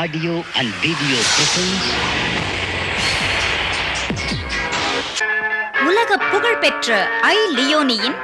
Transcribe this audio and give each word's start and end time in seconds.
Audio 0.00 0.34
and 0.58 0.74
video 0.84 1.18
presence. 1.34 1.86
உலக 5.88 6.16
புகழ்பெற்ற 6.32 6.96
ஐ 7.30 7.36
லியோனியின் 7.58 8.16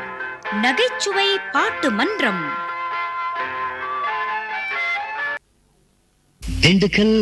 நகைச்சுவை 0.65 1.29
பாட்டு 1.53 1.91
மன்றம். 1.99 2.43
திண்டுக்கல் 6.63 7.17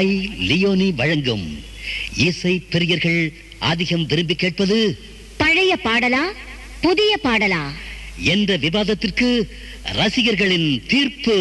ஐ 0.00 0.06
லியோனி 0.50 0.88
வழங்கும் 1.00 1.46
இசை 2.28 2.54
பிரியர்கள் 2.72 3.20
அதிகம் 3.72 4.06
விரும்பி 4.12 4.36
கேட்பது 4.44 4.78
பழைய 5.42 5.72
பாடலா 5.86 6.24
புதிய 6.86 7.12
பாடலா? 7.26 7.64
என்ற 8.34 8.50
விவாதத்திற்கு 8.66 9.28
ரசிகர்களின் 9.98 10.70
தீர்ப்பு. 10.92 11.38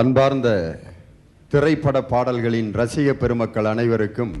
அன்பார்ந்த 0.00 0.48
திரைப்பட 1.50 1.98
பாடல்களின் 2.02 2.70
ரசிக 2.78 3.10
பெருமக்கள் 3.10 3.64
அனைவருக்கும் 3.64 4.32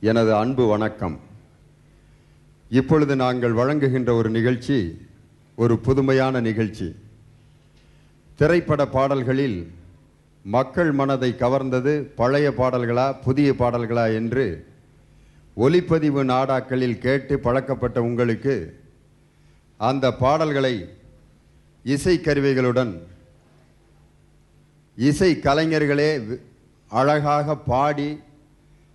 எனது 0.00 0.34
அன்பு 0.34 0.64
வணக்கம். 0.66 1.16
இப்பொழுது 2.70 3.16
நாங்கள் 3.16 3.52
வழங்குகின்ற 3.52 4.14
ஒரு 4.14 4.30
நிகழ்ச்சி 4.30 4.78
ஒரு 5.56 5.78
புதுமையான 5.78 6.40
நிகழ்ச்சி. 6.40 6.88
திரைப்பட 8.36 8.86
பாடல்களில் 8.86 9.58
மக்கள் 10.44 10.92
மனதை 10.92 11.34
கவர்ந்தது 11.42 11.96
பழைய 12.22 12.54
பாடல்களா 12.60 13.08
புதிய 13.26 13.50
பாடல்களா 13.58 14.06
என்று 14.20 14.46
ஒலிப்பதிவு 15.66 16.24
நாடாக்களில் 16.24 16.98
கேட்டு 16.98 17.36
பழக்கப்பட்ட 17.38 18.02
உங்களுக்கு 18.02 18.56
அந்த 19.76 20.14
பாடல்களை 20.24 20.74
இசைக்கருவிகளுடன் 21.84 22.96
இசை 24.98 25.40
கலைஞர்களே 25.42 26.18
வி- 26.18 26.38
அழகாக 26.90 27.56
பாடி 27.56 28.18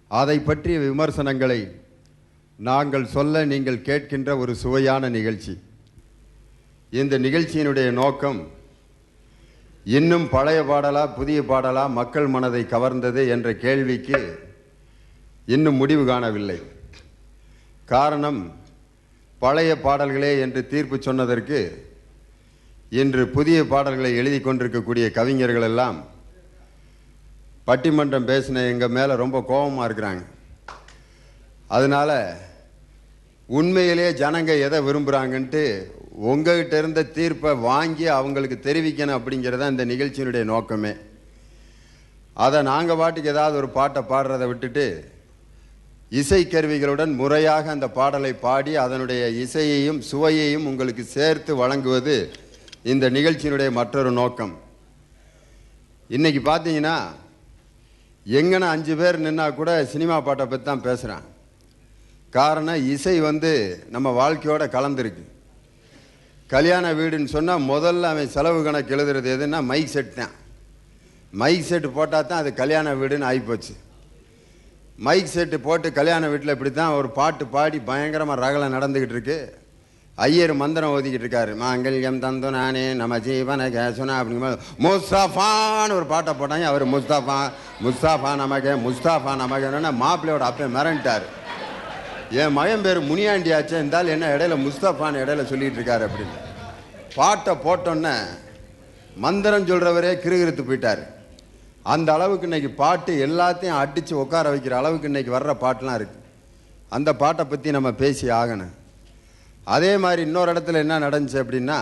அதை 0.08 0.40
பற்றிய 0.40 0.80
விமர்சனங்களை 0.80 1.72
நாங்கள் 2.58 3.06
சொல்ல 3.06 3.46
நீங்கள் 3.46 3.78
கேட்கின்ற 3.78 4.38
ஒரு 4.38 4.56
சுவையான 4.56 5.10
நிகழ்ச்சி. 5.10 5.54
இந்த 6.92 7.20
நிகழ்ச்சியினுடைய 7.20 7.92
நோக்கம் 7.92 8.48
இன்னும் 9.86 10.30
பழைய 10.30 10.64
பாடலா 10.64 11.16
புதிய 11.16 11.42
பாடலா 11.42 11.90
மக்கள் 11.90 12.28
மனதை 12.28 12.64
கவர்ந்தது 12.64 13.30
என்ற 13.30 13.56
கேள்விக்கு 13.56 14.20
இன்னும் 15.46 15.76
முடிவு 15.76 16.06
காணவில்லை. 16.06 16.60
காரணம் 17.86 18.56
பழைய 19.40 19.82
பாடல்களே 19.82 20.40
என்று 20.40 20.68
தீர்ப்பு 20.68 21.02
சொன்னதற்கு 21.02 21.60
இன்று 23.00 23.24
புதிய 23.36 23.60
பாடல்களை 23.72 24.12
எழுதி 24.22 24.40
கொண்டிருக்கக்கூடிய 24.40 25.06
கவிஞர்கள் 25.18 25.68
எல்லாம் 25.70 25.98
பட்டிமன்றம் 27.68 28.28
பேசின 28.30 28.64
எங்கள் 28.72 28.96
மேலே 28.98 29.14
ரொம்ப 29.22 29.38
கோபமாக 29.52 29.86
இருக்கிறாங்க. 29.88 30.24
அதனால 31.76 32.10
உண்மையிலே 33.60 34.08
ஜனங்க 34.22 34.52
எதை 34.66 34.80
விரும்புகிறாங்கன்ட்டு 34.88 35.64
உங்ககிட்ட 36.30 36.74
இருந்த 36.82 37.02
தீர்ப்பை 37.16 37.52
வாங்கி 37.70 38.06
அவங்களுக்கு 38.18 38.58
தெரிவிக்கணும் 38.68 39.18
அப்படிங்கிறது 39.18 39.62
தான் 39.62 39.74
இந்த 39.76 39.86
நிகழ்ச்சியினுடைய 39.94 40.44
நோக்கமே. 40.54 40.94
அதை 42.46 42.60
நாங்கள் 42.72 43.00
பாட்டுக்கு 43.02 43.34
ஏதாவது 43.36 43.56
ஒரு 43.62 43.70
பாட்டை 43.80 44.02
பாடுறதை 44.12 44.46
விட்டுட்டு 44.52 44.86
இசைக்கருவிகளுடன் 46.20 47.12
முறையாக 47.20 47.66
அந்த 47.76 47.88
பாடலை 47.98 48.34
பாடி 48.46 48.72
அதனுடைய 48.86 49.22
இசையையும் 49.44 50.00
சுவையையும் 50.10 50.68
உங்களுக்கு 50.72 51.04
சேர்த்து 51.18 51.52
வழங்குவது 51.62 52.16
இந்த 52.92 53.06
நிகழ்ச்சியினுடைய 53.16 53.70
மற்றொரு 53.80 54.10
நோக்கம். 54.22 54.54
இன்றைக்கி 56.16 56.42
பார்த்தீங்கன்னா 56.48 56.96
எங்கன 58.26 58.68
அஞ்சு 58.76 58.94
பேர் 59.02 59.18
நின்னா 59.26 59.46
கூட 59.60 59.72
சினிமா 59.94 60.16
பாட்டை 60.26 60.46
பற்றி 60.48 60.66
தான் 60.66 60.84
பேசுகிறான் 60.88 61.26
காரணம் 62.34 62.86
இசை 62.94 63.16
வந்து 63.30 63.52
நம்ம 63.96 64.12
வாழ்க்கையோட 64.20 64.64
கலந்துருக்கு. 64.76 65.24
கல்யாண 66.50 66.86
வீடுன்னு 67.00 67.34
சொன்னால் 67.36 67.68
முதல்ல 67.72 68.12
அவன் 68.14 68.34
செலவு 68.36 68.60
கணக்கு 68.68 68.94
எழுதுறது 68.96 69.30
எதுன்னா 69.36 69.60
மைக் 69.72 69.94
செட் 69.96 70.14
தான். 70.20 70.36
மைக் 71.42 71.68
செட்டு 71.70 71.90
போட்டால் 71.98 72.30
தான் 72.30 72.42
அது 72.44 72.50
கல்யாண 72.62 72.88
வீடுன்னு 73.02 73.30
ஆகிப்போச்சு 73.32 73.74
மைக் 75.06 75.34
செட்டு 75.36 75.58
போட்டு 75.68 75.88
கல்யாண 76.00 76.24
வீட்டில் 76.32 76.56
இப்படி 76.56 76.72
தான் 76.74 76.98
ஒரு 77.00 77.10
பாட்டு 77.20 77.44
பாடி 77.56 77.78
பயங்கரமாக 77.90 78.42
ரகலை 78.46 78.68
நடந்துக்கிட்டு 78.76 79.16
இருக்குது 79.16 79.38
ஐயர் 80.18 80.52
மந்திரம் 80.62 80.94
ஓதிக்கிட்டு 80.96 81.26
இருக்காரு. 81.26 81.52
மாங்கல்யம் 81.62 82.20
தந்து 82.24 82.50
நானே 82.56 82.84
நம்ம 83.00 83.18
ஜீவன 83.28 83.68
கேசுனா 83.76 84.16
அப்படிங்கும்போது 84.22 84.60
முஸ்தஃபான்னு 84.86 85.96
ஒரு 86.00 86.06
பாட்டை 86.12 86.34
போட்டாங்க. 86.40 86.66
அவர் 86.72 86.86
முஸ்தஃபா 86.96 87.38
முஸ்தாஃபா 87.86 88.32
நமக்கு 88.42 88.74
முஸ்தாஃபா 88.88 89.32
நமக்கு 89.44 89.92
மாப்பிள்ளையோட 90.04 90.46
அப்பே 90.50 90.68
மிரண்டார். 90.76 91.26
என் 92.42 92.56
மகன் 92.58 92.84
பேர் 92.86 93.00
முனியாண்டியாச்சே 93.10 93.76
இருந்தாலும் 93.80 94.14
என்ன 94.16 94.30
இடையில 94.36 94.58
முஸ்தஃபான்னு 94.66 95.24
இடையில 95.24 95.46
சொல்லிட்டு 95.54 95.80
இருக்காரு 95.80 96.06
அப்படின்னு. 96.10 96.38
பாட்டை 97.18 97.56
போட்டோன்னே 97.66 98.14
மந்திரம் 99.26 99.68
சொல்கிறவரே 99.72 100.14
கிருகிருத்து 100.26 100.64
போயிட்டார். 100.70 101.04
அந்த 101.94 102.10
அளவுக்கு 102.18 102.48
இன்னைக்கு 102.50 102.70
பாட்டு 102.84 103.12
எல்லாத்தையும் 103.28 103.80
அடித்து 103.82 104.14
உட்கார 104.24 104.46
வைக்கிற 104.54 104.76
அளவுக்கு 104.82 105.10
இன்னைக்கு 105.12 105.36
வர்ற 105.38 105.54
பாட்டெலாம் 105.66 106.00
இருக்குது 106.00 106.22
அந்த 106.98 107.10
பாட்டை 107.22 107.46
பற்றி 107.46 107.72
நம்ம 107.80 107.92
பேசி 108.04 108.26
ஆகணும். 108.42 108.74
அதே 109.66 109.92
மாதிரி 110.04 110.22
இன்னொரு 110.28 110.50
இடத்துல 110.54 110.82
என்ன 110.84 111.00
நடந்துச்சு 111.00 111.42
அப்படின்னா 111.42 111.78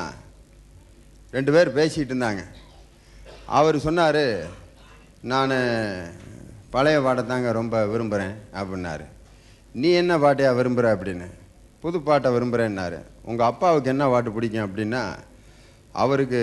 ரெண்டு 1.36 1.51
பேர் 1.56 1.75
பேசிகிட்டு 1.78 2.13
இருந்தாங்க. 2.13 2.44
அவர் 3.60 3.78
சொன்னார் 3.86 4.24
நான் 5.31 5.54
பழைய 6.75 7.01
பாட்டை 7.01 7.24
தாங்க 7.25 7.51
ரொம்ப 7.51 7.86
விரும்புகிறேன் 7.86 8.36
அப்படின்னாரு. 8.60 9.06
நீ 9.81 9.89
என்ன 10.01 10.13
பாட்டையாக 10.24 10.57
விரும்புகிற 10.60 10.88
அப்படின்னு. 10.95 11.28
புது 11.83 11.98
பாட்டை 12.01 12.30
விரும்புகிறேன்னாரு 12.36 13.00
உங்கள் 13.30 13.50
அப்பாவுக்கு 13.51 13.89
என்ன 13.94 14.06
பாட்டு 14.13 14.31
பிடிக்கும்? 14.31 14.66
அப்படின்னா 14.68 15.04
அவருக்கு 16.04 16.42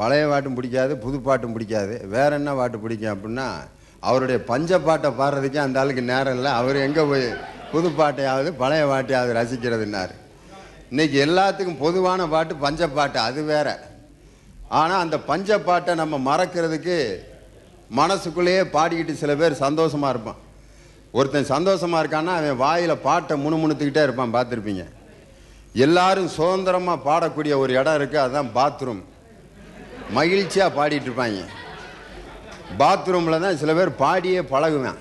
பழைய 0.00 0.24
பாட்டும் 0.32 0.56
பிடிக்காது 0.58 0.92
புது 1.04 1.20
பாட்டும் 1.20 1.54
பிடிக்காது. 1.56 1.94
வேற 2.16 2.30
என்ன 2.40 2.54
பாட்டு 2.60 2.78
பிடிக்கும் 2.78 3.14
அப்படின்னா 3.14 3.48
அவருடைய 4.00 4.38
பஞ்ச 4.50 4.80
பாட்டை 4.80 5.10
பாடுறதுக்கே 5.20 5.60
அந்த 5.66 5.80
ஆளுக்கு 5.80 6.02
நேரம் 6.02 6.36
இல்லை. 6.38 6.52
அவர் 6.60 6.84
எங்கே 6.86 7.02
போய் 7.10 7.26
புது 7.72 7.88
பாட்டையாவது 8.00 8.50
பழைய 8.62 8.84
பாட்டையாவது 8.92 9.38
ரசிக்கிறதுனாரு 9.40 10.14
இன்றைக்கி 10.92 11.18
எல்லாத்துக்கும் 11.24 11.82
பொதுவான 11.82 12.22
பாட்டு 12.32 12.54
பஞ்சப்பாட்டு 12.62 13.18
அது 13.26 13.40
வேற. 13.50 13.68
ஆனால் 14.80 15.02
அந்த 15.04 15.16
பஞ்சப்பாட்டை 15.28 15.92
நம்ம 16.00 16.18
மறக்கிறதுக்கு 16.26 16.96
மனசுக்குள்ளேயே 17.98 18.62
பாடிக்கிட்டு 18.74 19.14
சில 19.20 19.34
பேர் 19.40 19.62
சந்தோஷமா 19.62 20.08
இருப்பான். 20.14 20.40
ஒருத்தன் 21.18 21.48
சந்தோஷமாக 21.52 22.02
இருக்கான்னா 22.02 22.34
அவன் 22.40 22.60
வாயில் 22.64 22.94
பாட்டை 23.06 23.36
முணுமுணுத்துக்கிட்டே 23.44 24.02
இருப்பான் 24.06 24.34
பார்த்துருப்பீங்க. 24.36 24.84
எல்லாரும் 25.86 26.28
சுதந்திரமாக 26.36 27.04
பாடக்கூடிய 27.08 27.56
ஒரு 27.62 27.72
இடம் 27.80 27.98
இருக்குது 28.00 28.24
அதுதான் 28.24 28.52
பாத்ரூம் 28.58 29.02
மகிழ்ச்சியாக 30.18 30.76
பாடிட்டு 30.78 31.08
இருப்பாங்க. 31.10 31.42
பாத்ரூமில் 32.82 33.42
தான் 33.46 33.60
சில 33.62 33.72
பேர் 33.80 34.00
பாடியே 34.04 34.42
பழகுவேன். 34.54 35.00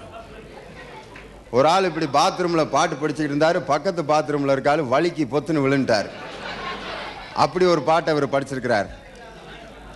ஒரு 1.58 1.68
ஆள் 1.74 1.88
இப்படி 1.90 2.08
பாத்ரூமில் 2.20 2.72
பாட்டு 2.76 2.96
படிச்சுக்கிட்டு 2.96 3.34
இருந்தார் 3.34 3.58
பக்கத்து 3.72 4.02
பாத்ரூமில் 4.12 4.54
இருக்காரு 4.56 4.82
வலிக்கு 4.94 5.24
பொத்துன்னு 5.34 5.64
விழுந்துட்டார். 5.66 6.10
அப்படி 7.44 7.66
ஒரு 7.74 7.82
பாட்டை 7.90 8.14
அவர் 8.14 8.34
படிச்சிருக்கிறார். 8.36 8.90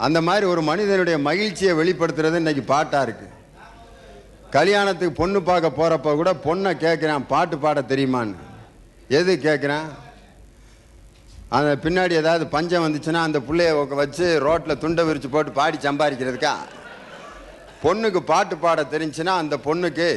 அந்த 0.05 0.19
மாதிரி 0.27 0.45
ஒரு 0.53 0.61
மனிதனுடைய 0.69 1.17
மகிழ்ச்சியை 1.29 1.73
வெளிப்படுத்துறது 1.79 2.41
இன்றைக்கி 2.43 2.63
பாட்டாக 2.73 3.05
இருக்குது 3.07 3.33
கல்யாணத்துக்கு 4.57 5.19
பொண்ணு 5.21 5.39
பார்க்க 5.49 5.77
போகிறப்ப 5.79 6.15
கூட 6.19 6.31
பொண்ணை 6.47 6.71
கேட்குறான் 6.85 7.29
பாட்டு 7.33 7.55
பாட 7.63 7.79
தெரியுமான்னு. 7.91 8.35
எது 9.19 9.31
கேட்குறான் 9.47 9.87
அந்த 11.57 11.71
பின்னாடி 11.83 12.13
ஏதாவது 12.21 12.45
பஞ்சம் 12.53 12.85
வந்துச்சுன்னா 12.85 13.21
அந்த 13.27 13.39
பிள்ளைய 13.47 13.95
வச்சு 14.03 14.27
ரோட்டில் 14.45 14.81
துண்டை 14.83 15.03
விரித்து 15.07 15.29
போட்டு 15.29 15.51
பாடி 15.59 15.77
சம்பாதிக்கிறதுக்கா? 15.87 16.55
பொண்ணுக்கு 17.83 18.19
பாட்டு 18.31 18.55
பாட 18.63 18.81
தெரிஞ்சுன்னா 18.93 19.33
அந்த 19.43 19.55
பொண்ணுக்கு 19.67 20.09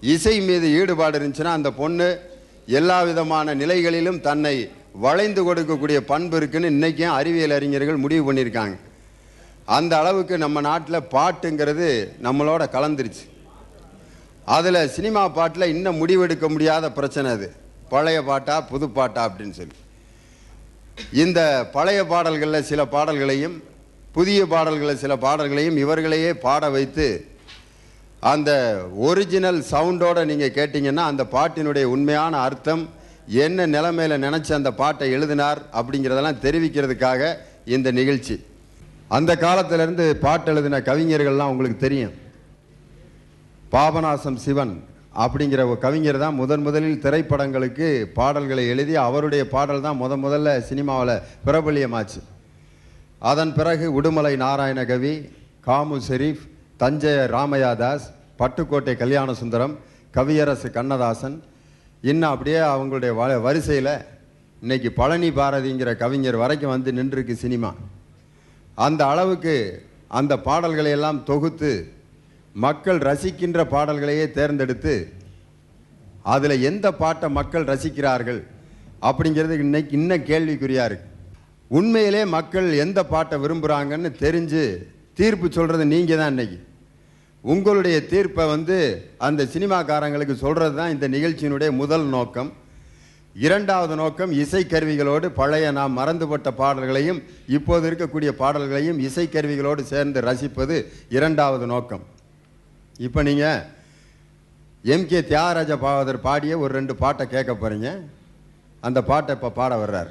இசை 0.00 0.40
மீது 0.40 0.72
ஈடுபாடு 0.80 1.18
இருந்துச்சுன்னா 1.18 1.44
அந்த 1.44 1.70
பொண்ணு 1.70 2.18
எல்லா 2.66 3.02
விதமான 3.02 3.54
நிலைகளிலும் 3.54 4.20
தன்னை 4.20 4.70
வளைந்து 4.92 5.54
கொடுக்கக்கூடிய 5.54 5.96
பண்பு 5.96 6.36
இருக்குன்னு 6.36 6.66
இன்றைக்கும் 6.66 7.10
அறிவியல் 7.10 7.50
அறிஞர்கள் 7.50 7.96
முடிவு 7.96 8.32
பண்ணியிருக்காங்க. 8.32 8.76
அந்த 9.64 9.98
அளவுக்கு 9.98 10.38
நம்ம 10.38 10.60
நாட்டில் 10.60 11.08
பாட்டுங்கிறது 11.10 12.08
நம்மளோட 12.22 12.62
கலந்துருச்சு. 12.76 13.24
அதில் 14.44 14.88
சினிமா 14.88 15.28
பாட்டில் 15.28 15.72
இன்னும் 15.74 16.06
முடிவெடுக்க 16.06 16.48
முடியாத 16.48 16.92
பிரச்சனை 16.92 17.30
அது. 17.30 17.52
பழைய 17.88 18.22
பாட்டா 18.22 18.60
புது 18.60 18.88
பாட்டா 18.88 19.28
அப்படின்னு 19.28 19.50
சொல்லி. 19.50 19.74
இந்த 21.12 21.68
பழைய 21.72 22.06
பாடல்களில் 22.06 22.62
சில 22.62 22.84
பாடல்களையும் 22.86 23.62
புதிய 24.12 24.46
பாடல்களில் 24.46 24.96
சில 24.96 25.16
பாடல்களையும் 25.16 25.76
இவர்களையே 25.76 26.34
பாட 26.34 26.70
வைத்து 26.70 27.26
அந்த 28.20 28.50
ஒரிஜினல் 29.08 29.60
சவுண்டோட 29.70 30.24
நீங்கள் 30.24 30.54
கேட்டிங்கன்னா 30.58 31.04
அந்த 31.10 31.24
பாட்டினுடைய 31.32 31.84
உண்மையான 31.84 32.36
அர்த்தம் 32.38 32.88
என்ன 33.26 33.66
நிலைமையில் 33.66 34.22
நினச்சி 34.24 34.52
அந்த 34.52 34.70
பாட்டை 34.72 35.10
எழுதினார் 35.10 35.60
அப்படிங்கிறதெல்லாம் 35.72 36.42
தெரிவிக்கிறதுக்காக 36.42 37.34
இந்த 37.64 37.90
நிகழ்ச்சி. 37.90 38.36
அந்த 39.08 39.32
காலத்திலேருந்து 39.34 40.14
பாட்டு 40.14 40.50
எழுதின 40.52 40.80
கவிஞர்கள்லாம் 40.80 41.52
உங்களுக்கு 41.52 41.78
தெரியும். 41.78 42.14
பாபநாசம் 43.72 44.40
சிவன் 44.44 44.74
அப்படிங்கிற 45.14 45.60
ஒரு 45.70 45.78
கவிஞர் 45.78 46.18
தான் 46.18 46.34
முதன் 46.34 46.62
முதலில் 46.62 47.00
திரைப்படங்களுக்கு 47.04 47.86
பாடல்களை 48.18 48.66
எழுதி 48.68 48.96
அவருடைய 48.96 49.48
பாடல் 49.48 49.80
தான் 49.80 50.00
முத 50.02 50.16
முதல்ல 50.24 50.58
சினிமாவில் 50.58 51.22
பிரபல்யமாச்சு. 51.46 52.20
அதன் 53.18 53.52
பிறகு 53.54 54.00
உடுமலை 54.00 54.36
நாராயணகவி 54.44 55.14
காமு 55.66 55.98
ஷெரீஃப் 56.08 56.44
தஞ்சை 56.80 57.12
ராமையாதாஸ் 57.34 58.04
பட்டுக்கோட்டை 58.40 58.92
கல்யாண 59.02 59.28
சுந்தரம் 59.38 59.74
கவியரசு 60.16 60.68
கண்ணதாசன். 60.76 61.36
இன்னும் 62.10 62.32
அப்படியே 62.32 62.60
அவங்களுடைய 62.72 63.12
வ 63.18 63.24
வரிசையில் 63.46 63.94
இன்னைக்கு 64.62 64.90
பழனி 64.98 65.30
பாரதிங்கிற 65.38 65.90
கவிஞர் 66.02 66.38
வரைக்கும் 66.42 66.72
வந்து 66.74 66.90
நின்றுருக்கு 66.98 67.34
சினிமா. 67.44 67.70
அந்த 68.86 69.00
அளவுக்கு 69.12 69.54
அந்த 70.18 70.32
பாடல்களை 70.46 70.92
எல்லாம் 70.98 71.18
தொகுத்து 71.30 71.72
மக்கள் 72.66 73.00
ரசிக்கின்ற 73.08 73.64
பாடல்களையே 73.74 74.26
தேர்ந்தெடுத்து 74.38 74.94
அதில் 76.34 76.64
எந்த 76.70 76.86
பாட்டை 77.02 77.28
மக்கள் 77.38 77.68
ரசிக்கிறார்கள் 77.72 78.40
அப்படிங்கிறது 79.08 79.58
இன்னைக்கு 79.66 79.92
இன்னும் 80.00 80.28
கேள்விக்குறியா 80.30 80.86
இருக்கு. 80.90 81.08
உண்மையிலே 81.78 82.22
மக்கள் 82.36 82.68
எந்த 82.84 83.00
பாட்டை 83.12 83.36
விரும்புகிறாங்கன்னு 83.44 84.12
தெரிஞ்சு 84.24 84.62
தீர்ப்பு 85.20 85.46
சொல்கிறது 85.58 85.84
நீங்கள் 85.92 86.20
தான் 86.22 86.32
இன்னைக்கு. 86.34 86.58
உங்களுடைய 87.44 87.96
தீர்ப்பை 88.12 88.44
வந்து 88.54 88.76
அந்த 89.26 89.42
சினிமாக்காரங்களுக்கு 89.52 90.34
சொல்கிறது 90.44 90.74
தான் 90.78 90.94
இந்த 90.94 91.06
நிகழ்ச்சியினுடைய 91.08 91.70
முதல் 91.82 92.06
நோக்கம். 92.16 92.50
இரண்டாவது 93.36 93.94
நோக்கம் 94.00 94.32
இசைக்கருவிகளோடு 94.42 95.26
பழைய 95.40 95.66
நாம் 95.78 95.96
மறந்துபட்ட 95.98 96.48
பாடல்களையும் 96.60 97.20
இப்போது 97.56 97.84
இருக்கக்கூடிய 97.88 98.30
பாடல்களையும் 98.42 98.98
இசைக்கருவிகளோடு 99.08 99.82
சேர்ந்து 99.92 100.20
ரசிப்பது 100.28 100.76
இரண்டாவது 101.16 101.66
நோக்கம். 101.74 102.04
இப்போ 103.06 103.22
நீங்கள் 103.28 103.64
எம்கே 104.84 105.20
தியாகராஜ 105.32 105.72
பாவதர் 105.84 106.24
பாடிய 106.26 106.58
ஒரு 106.58 106.72
ரெண்டு 106.78 106.96
பாட்டை 107.02 107.26
கேட்க 107.34 107.52
போகிறீங்க 107.54 107.90
அந்த 108.82 108.98
பாட்டை 109.10 109.34
இப்போ 109.36 109.50
பாட 109.60 109.74
வர்றார். 109.84 110.10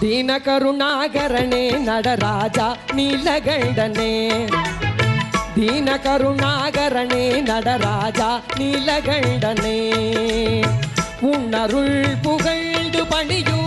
ದೀನ 0.00 0.30
ಕರುಣಾಕರಣೆ 0.38 1.64
ನಡರಾಜ 1.80 2.58
ನೀಲಗಂಡನೆ 2.94 4.12
ದೀನ 5.56 5.90
ಕರುಣಾಕರಣೆ 6.04 7.22
ನಡರಾಜ 7.42 8.20
நீலகண்டனே 8.58 9.78
உன்னருள் 11.30 11.96
புகழ்ந்து 12.22 13.02
பணியூ 13.04 13.59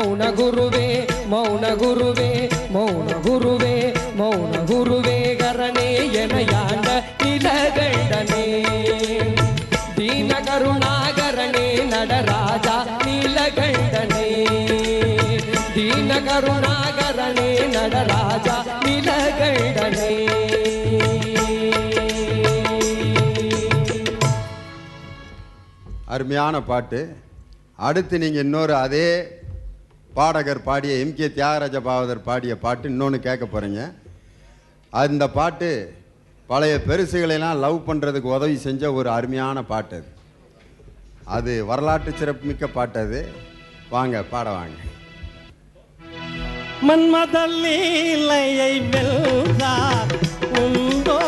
மௌன 0.00 0.34
குருவே 0.34 1.06
மௌன 1.30 1.76
குருவே 1.76 2.50
மௌன 2.74 3.08
குருவே 3.22 3.94
மௌன 4.18 4.64
குருவே 4.64 5.36
கரணே 5.36 6.12
என 6.12 6.34
நிலகண்டனே. 7.22 8.44
தீன 9.96 10.40
கருணாகரணே 10.40 11.84
நடராஜா 11.84 12.86
நீலகண்டனே. 13.06 14.26
தீன 15.74 16.20
கருணாகரணே 16.20 17.68
நடராஜா 17.68 18.64
நீலகண்டனே. 18.84 20.28
அருமையான 26.06 26.62
பாட்டு. 26.62 27.16
அடுத்து 27.76 28.18
நீங்கள் 28.18 28.42
இன்னொரு 28.42 28.74
அதே 28.74 29.38
பாடகர் 30.14 30.62
பாடிய 30.62 30.92
எம்கே 31.04 31.26
தியாகராஜ 31.34 31.76
பாவதர் 31.80 32.26
பாடிய 32.28 32.58
பாட்டு 32.58 32.88
இன்னொன்று 32.88 33.20
கேட்க 33.20 33.44
போகிறீங்க 33.46 33.82
அந்த 34.92 35.28
பாட்டு 35.30 35.68
பழைய 36.48 36.76
பெருசுகளெல்லாம் 36.88 37.60
லவ் 37.60 37.86
பண்ணுறதுக்கு 37.88 38.34
உதவி 38.36 38.56
செஞ்ச 38.56 38.92
ஒரு 38.92 39.10
அருமையான 39.10 39.62
பாட்டு 39.64 39.96
அது. 39.96 40.08
அது 41.36 41.52
வரலாற்று 41.64 42.12
சிறப்புமிக்க 42.12 42.66
பாட்டு 42.68 42.98
அது. 42.98 43.20
வாங்க 43.90 44.22
பாட 44.22 44.50
வாங்க. 44.50 44.76
மன்மதல்லீலையை 46.88 48.72
வெல்றார் 48.92 50.12
உண்டோ? 50.60 51.18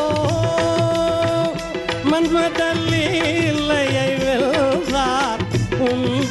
மன்மதல்லீலையை 2.12 4.08
வெல்றார் 4.24 5.42
உண்டோ? 5.88 6.21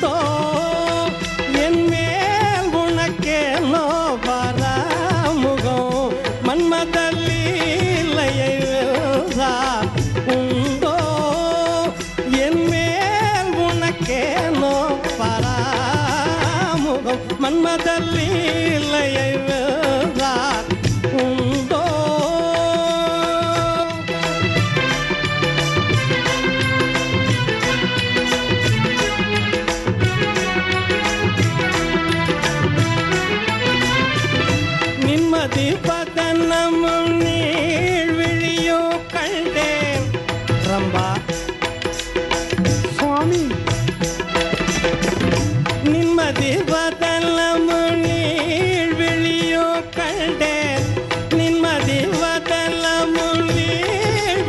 வதலமுனே 52.13 53.71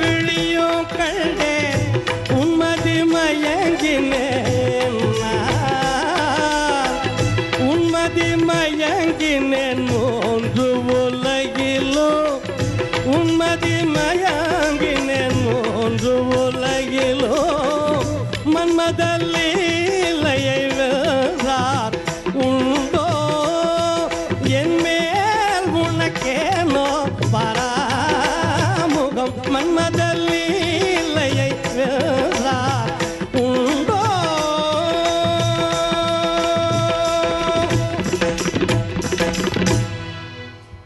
விழியோ 0.01 0.69
கண்டே 0.95 1.57
உம்மதி 2.39 2.99
மயங்கினே 3.13 4.27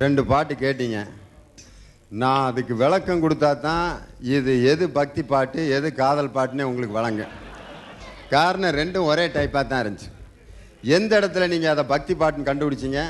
ரெண்டு 0.07 0.23
பாட்டு 0.33 0.55
கேட்டீங்க. 0.65 0.99
நான் 2.23 2.47
அதுக்கு 2.49 2.75
விளக்கம் 2.83 3.23
கொடுத்தா 3.23 3.51
தான் 3.69 3.87
இது 4.37 4.53
எது 4.73 4.85
பக்தி 4.99 5.23
பாட்டு 5.33 5.61
எது 5.77 5.89
காதல் 6.03 6.35
பாட்டுன்னே 6.37 6.69
உங்களுக்கு 6.71 6.99
வழங்க. 6.99 7.25
காரணம் 8.35 8.77
ரெண்டும் 8.81 9.09
ஒரே 9.13 9.25
டைப்பாக 9.37 9.65
தான் 9.71 9.83
இருந்துச்சு. 9.85 10.11
எந்த 10.97 11.13
இடத்துல 11.21 11.47
நீங்கள் 11.53 11.73
அதை 11.75 11.85
பக்தி 11.95 12.15
பாட்டுன்னு 12.21 12.49
கண்டுபிடிச்சிங்க? 12.51 13.03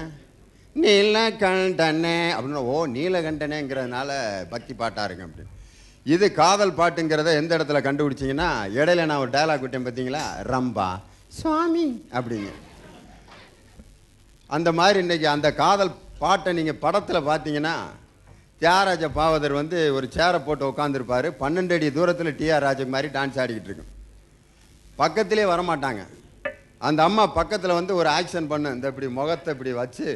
நீலகண்டனே 0.84 2.16
அப்படின்னு. 2.36 2.62
ஓ 2.72 2.76
நீலகண்டனேங்கிறதுனால 2.94 4.08
பக்தி 4.54 4.72
பாட்டாக 4.80 5.06
இருக்கு 5.08 5.26
அப்படின்னு. 5.26 5.52
இது 6.14 6.26
காதல் 6.40 6.76
பாட்டுங்கிறத 6.80 7.30
எந்த 7.40 7.52
இடத்துல 7.58 7.80
கண்டுபிடிச்சிங்கன்னா 7.86 8.48
இடையில 8.78 9.06
நான் 9.10 9.22
ஒரு 9.24 9.32
டைலாக் 9.36 9.64
விட்டேன் 9.64 9.86
பார்த்தீங்களா? 9.86 10.24
ரம்பா 10.52 10.88
சுவாமி 11.38 11.86
அப்படிங்க 12.16 12.50
அந்த 14.50 14.70
மாதிரி 14.80 14.98
இன்னைக்கு 15.04 15.28
அந்த 15.36 15.48
காதல் 15.62 15.94
பாட்டை 16.20 16.50
நீங்கள் 16.58 16.82
படத்தில் 16.84 17.26
பார்த்தீங்கன்னா 17.30 17.76
தியாகராஜ 18.60 19.04
பாவதர் 19.18 19.54
வந்து 19.60 19.78
ஒரு 19.96 20.06
சேரை 20.16 20.38
போட்டு 20.44 20.64
உட்காந்துருப்பார் 20.70 21.28
பன்னெண்டு 21.42 21.74
அடி 21.76 21.88
தூரத்தில் 21.96 22.36
டிஆர் 22.38 22.64
ராஜா 22.66 22.84
மாதிரி 22.94 23.08
டான்ஸ் 23.16 23.38
ஆடிக்கிட்டு 23.42 23.70
இருக்கும் 23.70 23.92
பக்கத்திலே 25.00 25.44
வரமாட்டாங்க. 25.52 26.02
அந்த 26.88 27.00
அம்மா 27.08 27.24
பக்கத்தில் 27.38 27.78
வந்து 27.78 27.92
ஒரு 28.00 28.08
ஆக்ஷன் 28.18 28.50
பண்ணு 28.52 28.74
இந்த 28.76 28.86
இப்படி 28.92 29.08
முகத்தை 29.18 29.50
இப்படி 29.54 29.72
வச்சு 29.80 30.08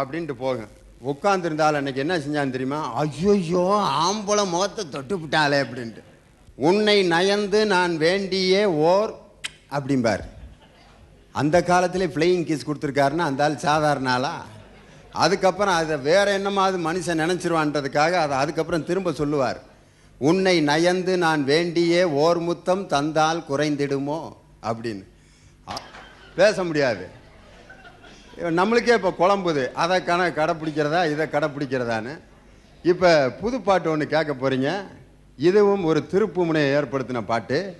அப்படின்ட்டு 0.00 0.34
போகும். 0.44 0.70
உட்காந்துருந்தால் 1.12 1.78
அன்னைக்கு 1.78 2.02
என்ன 2.04 2.14
செஞ்சான்னு 2.24 2.54
தெரியுமா? 2.56 2.80
ஐயோயோ 3.02 3.64
ஆம்பளை 4.06 4.44
முகத்தை 4.54 4.82
தொட்டுப்பிட்டாளே 4.94 5.58
அப்படின்ட்டு. 5.64 6.02
உன்னை 6.68 6.98
நயந்து 7.14 7.60
நான் 7.74 7.92
வேண்டியே 8.06 8.62
ஓர் 8.90 9.12
அப்படிம்பார். 9.76 10.24
அந்த 11.40 11.56
காலத்திலே 11.70 12.06
ஃப்ளையிங் 12.14 12.46
கிஸ் 12.48 12.66
கொடுத்துருக்காருன்னா 12.68 13.26
அந்த 13.30 13.44
ஆள் 13.46 13.64
சாதாரண 13.68 14.10
ஆளா? 14.16 14.34
அதுக்கப்புறம் 15.12 15.74
அதை 15.74 15.96
வேற 15.96 16.38
என்னமாவது 16.38 16.78
மனுஷன் 16.86 17.20
நினச்சிருவான்றதுக்காக 17.20 18.12
அதை 18.12 18.36
அதுக்கப்புறம் 18.36 18.84
திரும்ப 18.84 19.12
சொல்லுவார். 19.12 19.60
உன்னை 20.18 20.60
நயந்து 20.60 21.18
நான் 21.18 21.44
வேண்டியே 21.44 22.02
ஓர் 22.02 22.38
முத்தம் 22.38 22.86
தந்தால் 22.86 23.44
குறைந்திடுமோ? 23.48 24.36
அப்படின்னு. 24.62 25.04
பேச 26.34 26.64
முடியாது. 26.64 27.08
நம்மளுக்கே 28.40 29.04
இப்போ 29.04 29.14
குழம்புது. 29.18 29.72
அதை 29.72 30.00
கண 30.00 30.32
கடைப்பிடிக்கிறதா 30.32 31.10
இதை 31.10 31.26
கடைப்பிடிக்கிறதான்னு. 31.26 32.18
இப்போ 32.82 33.30
புது 33.40 33.60
பாட்டு 33.60 33.90
ஒன்று 33.90 34.06
கேட்க 34.06 34.34
போகிறீங்க 34.34 34.86
இதுவும் 35.36 35.84
ஒரு 35.84 36.06
திருப்பு 36.10 36.32
முனையை 36.32 36.82
ஏற்படுத்தின 36.82 37.24
பாட்டு. 37.24 37.76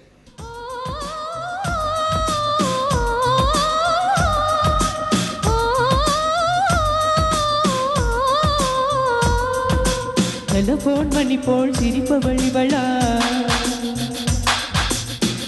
டெலபோன் 10.61 11.11
மணி 11.11 11.37
போல் 11.37 11.71
சிரிப்பவள் 11.71 12.40
இவளா 12.49 12.83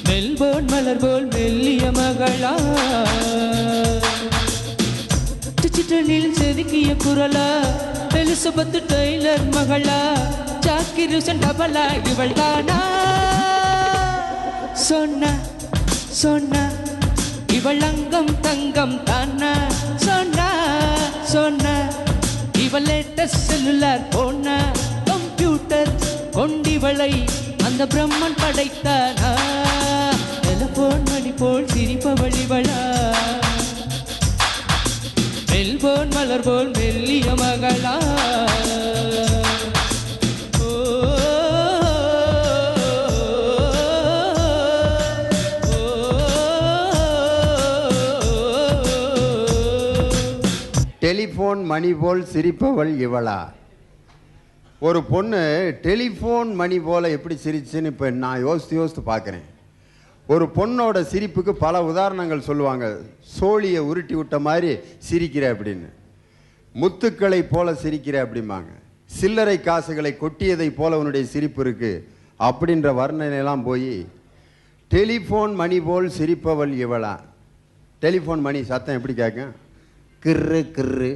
மெல்போன் 0.08 0.66
மலர் 0.66 0.96
போல் 0.96 1.26
மெல்லிய 1.26 1.82
மகளா. 1.82 2.52
டிஜிட்டலில் 5.62 6.32
செதுக்கிய 6.38 6.96
குரலா. 7.04 7.50
எலிசபெத் 8.08 8.82
டெய்லர் 8.88 9.44
மகளா. 9.50 10.00
ஜாக்கி 10.60 11.06
ரூசன் 11.06 11.38
டபலா 11.38 12.08
இவள் 12.08 12.32
தானா. 12.32 12.80
சொன்ன 14.72 15.38
சொன்ன 16.08 16.70
இவள் 17.52 17.80
அங்கம் 17.80 18.40
தங்கம் 18.40 19.02
தானா. 19.02 19.52
சொன்ன 19.96 20.48
சொன்ன 21.22 21.92
இவள் 22.58 22.82
லேட்டஸ்ட் 22.82 23.44
செல்லுலார் 23.48 24.08
போன. 24.10 24.60
கொண்டிவளை 26.36 27.12
அந்த 27.64 27.86
பிரம்மன் 27.86 28.38
படைத்தானா. 28.42 29.30
டெலபோன் 30.46 31.02
மணி 31.10 31.32
போல் 31.40 31.64
சிரிப்பவள் 31.64 32.36
இவளா. 32.44 32.80
மெல்போன் 35.50 36.10
மலர் 36.10 36.44
போல் 36.44 36.70
மெல்லிய 36.70 37.30
மகளா. 37.42 37.96
டெலிஃபோன் 51.00 51.62
மணி 51.64 51.92
போல் 51.92 52.26
சிரிப்பவள் 52.32 52.92
இவளா. 53.06 53.40
ஒரு 54.86 55.00
பொண்ணு 55.04 55.40
டெலிஃபோன் 55.82 56.48
மணி 56.60 56.80
போல் 56.86 57.04
எப்படி 57.16 57.34
சிரிச்சுன்னு 57.42 57.90
இப்போ 57.92 58.06
நான் 58.22 58.40
யோசித்து 58.40 58.76
யோசித்து 58.76 59.02
பார்க்குறேன். 59.10 59.44
ஒரு 60.26 60.44
பொண்ணோட 60.56 60.98
சிரிப்புக்கு 61.12 61.52
பல 61.64 61.82
உதாரணங்கள் 61.90 62.46
சொல்லுவாங்க. 62.46 62.86
சோழியை 63.40 63.78
உருட்டி 63.90 64.14
விட்ட 64.14 64.38
மாதிரி 64.38 64.70
சிரிக்கிற 65.08 65.44
அப்படின்னு. 65.50 65.88
முத்துக்களை 66.74 67.40
போல 67.50 67.72
சிரிக்கிற 67.82 68.16
அப்படிம்பாங்க. 68.24 68.70
சில்லறை 69.18 69.60
காசுகளை 69.60 70.16
கொட்டியதை 70.20 70.68
போல 70.70 70.98
உன்னுடைய 70.98 71.26
சிரிப்பு 71.26 71.64
இருக்குது 71.64 72.02
அப்படின்ற 72.48 72.90
வர்ணனையெல்லாம் 73.00 73.62
போய் 73.62 74.06
டெலிஃபோன் 74.90 75.54
மணி 75.54 75.80
போல் 75.80 76.08
சிரிப்பவள் 76.18 76.74
இவளா? 76.84 77.14
டெலிஃபோன் 78.02 78.40
மணி 78.48 78.62
சத்தம் 78.72 78.94
எப்படி 78.94 79.14
கேட்கும்? 79.14 79.54
கிர்ரு 80.24 80.62
கிர்ரு 80.78 81.12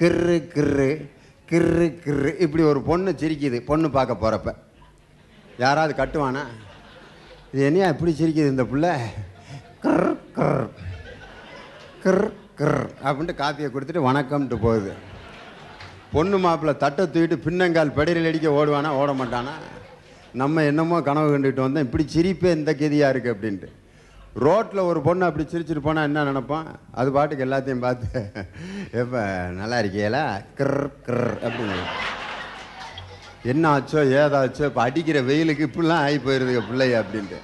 கிர்ரு 0.00 0.38
கிர்ரு. 0.56 0.90
கிர்ரு 1.50 1.86
கிர்ரு. 2.04 2.30
இப்படி 2.44 2.62
ஒரு 2.72 2.80
பொண்ணு 2.88 3.10
சிரிக்குது. 3.20 3.58
பொண்ணு 3.70 3.86
பார்க்க 3.96 4.22
போகிறப்ப 4.22 4.50
யாராவது 5.64 5.92
கட்டுவானா? 6.00 6.42
இது 7.52 7.62
என்னையா 7.68 7.88
இப்படி 7.94 8.12
சிரிக்குது 8.20 8.52
இந்த 8.54 8.64
பிள்ளை? 8.72 8.92
கர் 9.84 10.06
கர் 10.36 10.68
கர் 12.04 12.24
கர் 12.60 12.80
அப்படின்ட்டு 13.06 13.40
காப்பியை 13.42 13.68
கொடுத்துட்டு 13.72 14.06
வணக்கம்ட்டு 14.08 14.58
போகுது. 14.66 14.92
பொண்ணு 16.14 16.38
மாப்பிள்ளை 16.44 16.74
தட்டை 16.84 17.04
தூக்கிட்டு 17.06 17.36
பின்னங்கால் 17.46 17.96
படியில் 17.98 18.30
அடிக்க 18.30 18.48
ஓடுவானா? 18.60 18.92
ஓட 19.00 19.10
மாட்டானா? 19.20 19.54
நம்ம 20.42 20.64
என்னமோ 20.70 20.96
கனவு 21.10 21.28
கண்டுகிட்டு 21.32 21.66
வந்தோம். 21.66 21.86
இப்படி 21.86 22.06
சிரிப்பே 22.14 22.50
இந்த 22.60 22.72
கெதியாக 22.80 23.12
இருக்குது 23.12 23.34
அப்படின்ட்டு. 23.36 23.68
ரோட்டில் 24.46 24.88
ஒரு 24.90 25.00
பொண்ணு 25.06 25.24
அப்படி 25.26 25.44
சிரிச்சிட்டு 25.52 25.82
போனால் 25.86 26.08
என்ன 26.08 26.24
நினப்பான்? 26.28 26.66
அது 27.00 27.08
பாட்டுக்கு 27.16 27.46
எல்லாத்தையும் 27.46 27.84
பார்த்து 27.84 28.08
எப்போ 29.00 29.22
நல்லா 29.60 29.76
இருக்கியலா? 29.82 30.24
கிர் 30.58 30.90
கிர் 31.06 31.30
அப்படின்னு. 31.46 31.78
என்ன 33.52 33.64
ஆச்சோ 33.74 34.00
ஏதாச்சோ 34.20 34.64
இப்போ 34.70 34.82
அடிக்கிற 34.86 35.20
வெயிலுக்கு 35.30 35.66
இப்படிலாம் 35.68 36.04
ஆகி 36.06 36.18
போயிருதுங்க 36.26 36.62
பிள்ளைய 36.68 37.00
அப்படின்ட்டு. 37.02 37.38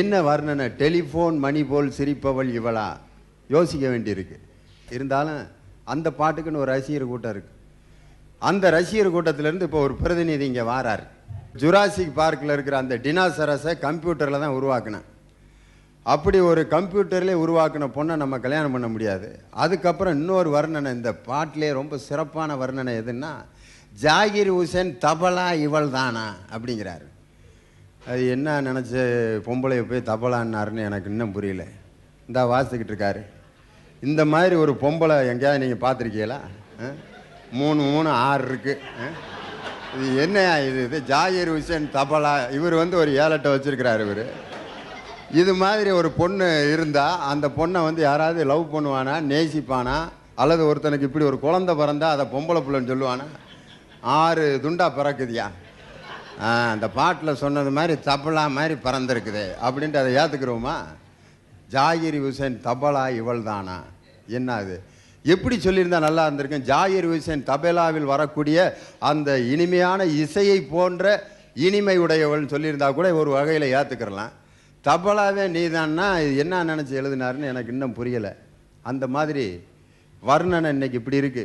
என்ன 0.00 0.20
வர்ணனை? 0.28 0.66
டெலிஃபோன் 0.82 1.38
மணி 1.46 1.62
போல் 1.72 1.90
சிரிப்பவள் 1.98 2.50
இவளா? 2.58 2.86
யோசிக்க 3.54 3.84
வேண்டியிருக்கு. 3.94 4.36
இருந்தாலும் 4.96 5.40
அந்த 5.94 6.08
பாட்டுக்குன்னு 6.20 6.62
ஒரு 6.64 6.72
ரசிகர் 6.74 7.10
கூட்டம் 7.12 7.34
இருக்குது 7.34 7.52
அந்த 8.42 8.70
ரசிகர் 8.76 9.14
கூட்டத்திலேருந்து 9.16 9.66
இப்போ 9.68 9.80
ஒரு 9.86 9.94
பிரதிநிதி 10.02 10.46
இங்கே 10.50 10.64
வாரார். 10.70 11.04
ஜுராசிக் 11.60 12.16
பார்க்கில் 12.20 12.54
இருக்கிற 12.54 12.76
அந்த 12.82 12.94
டினாசரஸை 13.04 13.74
கம்ப்யூட்டரில் 13.86 14.42
தான் 14.44 14.56
உருவாக்கினேன். 14.60 15.06
அப்படி 16.12 16.38
ஒரு 16.50 16.62
கம்ப்யூட்டர்லேயே 16.74 17.42
உருவாக்கின 17.42 17.86
பொண்ணை 17.96 18.14
நம்ம 18.22 18.38
கல்யாணம் 18.44 18.74
பண்ண 18.74 18.88
முடியாது. 18.94 19.28
அதுக்கப்புறம் 19.64 20.16
இன்னொரு 20.18 20.48
வர்ணனை 20.56 20.90
இந்த 20.98 21.10
பாட்டிலே 21.28 21.70
ரொம்ப 21.78 21.98
சிறப்பான 22.08 22.56
வர்ணனை 22.62 22.92
எதுன்னா 23.02 23.32
ஜாகிர் 24.02 24.52
ஹுசேன் 24.56 24.92
தபலா 25.04 25.46
இவள் 25.66 25.88
தானா 25.96 26.26
அப்படிங்கிறாரு. 26.54 27.06
அது 28.10 28.22
என்ன 28.34 28.56
நினச்ச 28.68 28.94
பொம்பளை 29.46 29.76
போய் 29.90 30.08
தபலான்னாருன்னு 30.10 30.86
எனக்கு 30.88 31.10
இன்னும் 31.12 31.34
புரியல. 31.36 31.64
இந்த 32.28 32.40
வாசிக்கிட்டு 32.52 32.92
இருக்காரு. 32.94 33.22
இந்த 34.08 34.22
மாதிரி 34.32 34.54
ஒரு 34.64 34.72
பொம்பளை 34.84 35.16
எங்கேயாவது 35.32 35.62
நீங்கள் 35.64 35.84
பார்த்துருக்கீங்களா? 35.86 36.40
மூணு 37.60 37.80
மூணு 37.92 38.10
ஆறு 38.28 38.44
இருக்குது 38.50 38.80
இது 39.96 40.14
என்ன 40.24 40.38
இது? 40.68 40.80
இது 40.88 40.98
ஜாகிர் 41.12 41.52
ஹுசேன் 41.54 41.86
தபலா. 41.96 42.34
இவர் 42.58 42.82
வந்து 42.82 42.96
ஒரு 43.02 43.10
ஏலட்டை 43.22 43.50
வச்சுருக்கிறார் 43.54 44.04
இவர். 44.06 44.24
இது 45.40 45.52
மாதிரி 45.62 45.90
ஒரு 46.00 46.08
பொண்ணு 46.18 46.46
இருந்தால் 46.74 47.22
அந்த 47.30 47.46
பொண்ணை 47.58 47.80
வந்து 47.86 48.00
யாராவது 48.02 48.40
லவ் 48.52 48.72
பண்ணுவானா 48.74 49.14
நேசிப்பானா 49.30 49.96
அல்லது 50.42 50.62
ஒருத்தனுக்கு 50.70 51.08
இப்படி 51.08 51.24
ஒரு 51.24 51.38
குழந்தை 51.44 51.72
பிறந்தா 51.80 52.08
அதை 52.14 52.24
பொம்பளை 52.34 52.60
பிள்ளைன்னு 52.62 52.92
சொல்லுவானா? 52.92 53.26
ஆறு 54.18 54.44
துண்டா 54.64 54.86
பிறக்குதியா? 54.98 55.46
அந்த 56.72 56.86
பாட்டில் 56.98 57.40
சொன்னது 57.42 57.70
மாதிரி 57.70 57.94
தபலா 58.08 58.44
மாதிரி 58.56 58.74
பறந்துருக்குது 58.86 59.44
அப்படின்ட்டு 59.66 60.00
அதை 60.02 60.12
ஏற்றுக்கிறோமா 60.20 60.76
ஜாகிர் 61.74 62.18
ஹுசேன் 62.22 62.56
தபலா 62.66 63.04
இவள் 63.20 63.42
தானா 63.42 63.76
என்ன 64.28 64.48
அது? 64.62 64.76
எப்படி 65.24 65.56
சொல்லியிருந்தா 65.66 66.00
நல்லா 66.06 66.24
இருந்திருக்கும்? 66.26 66.66
ஜாகிர் 66.70 67.08
ஹுசேன் 67.10 67.46
தபேலாவில் 67.50 68.10
வரக்கூடிய 68.14 68.58
அந்த 69.10 69.30
இனிமையான 69.52 70.00
இசையை 70.22 70.58
போன்ற 70.74 71.04
இனிமை 71.66 71.96
உடையவள்னு 72.04 72.52
சொல்லியிருந்தா 72.54 72.88
கூட 72.94 73.08
ஒரு 73.20 73.30
வகையில் 73.38 73.72
ஏற்றுக்கிறலாம் 73.76 74.32
தபலாவே 74.86 75.44
நீதான்னா 75.56 76.06
இது 76.24 76.32
என்ன 76.42 76.64
நினச்சி 76.70 76.94
எழுதினாருன்னு 77.00 77.50
எனக்கு 77.52 77.72
இன்னும் 77.74 77.94
புரியலை. 77.98 78.32
அந்த 78.90 79.04
மாதிரி 79.14 79.44
வர்ணனை 80.28 80.68
இன்னைக்கு 80.74 80.98
இப்படி 81.00 81.20
இருக்கு. 81.22 81.44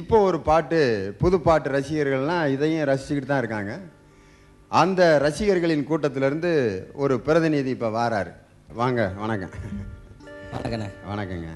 இப்போ 0.00 0.16
ஒரு 0.28 0.38
பாட்டு 0.48 0.78
புது 1.22 1.36
பாட்டு 1.46 1.68
ரசிகர்கள்லாம் 1.76 2.44
இதையும் 2.54 2.88
ரசிச்சுக்கிட்டு 2.90 3.30
தான் 3.30 3.42
இருக்காங்க. 3.42 3.72
அந்த 4.70 5.02
ரசிகர்களின் 5.24 5.88
கூட்டத்திலிருந்து 5.90 6.52
ஒரு 7.02 7.14
பிரதிநிதி 7.26 7.70
இப்போ 7.76 7.88
வாராரு. 7.98 8.32
வாங்க 8.80 9.00
வணக்கம். 9.22 9.54
வணக்கண்ணே. 10.54 10.88
வணக்கங்க. 11.12 11.48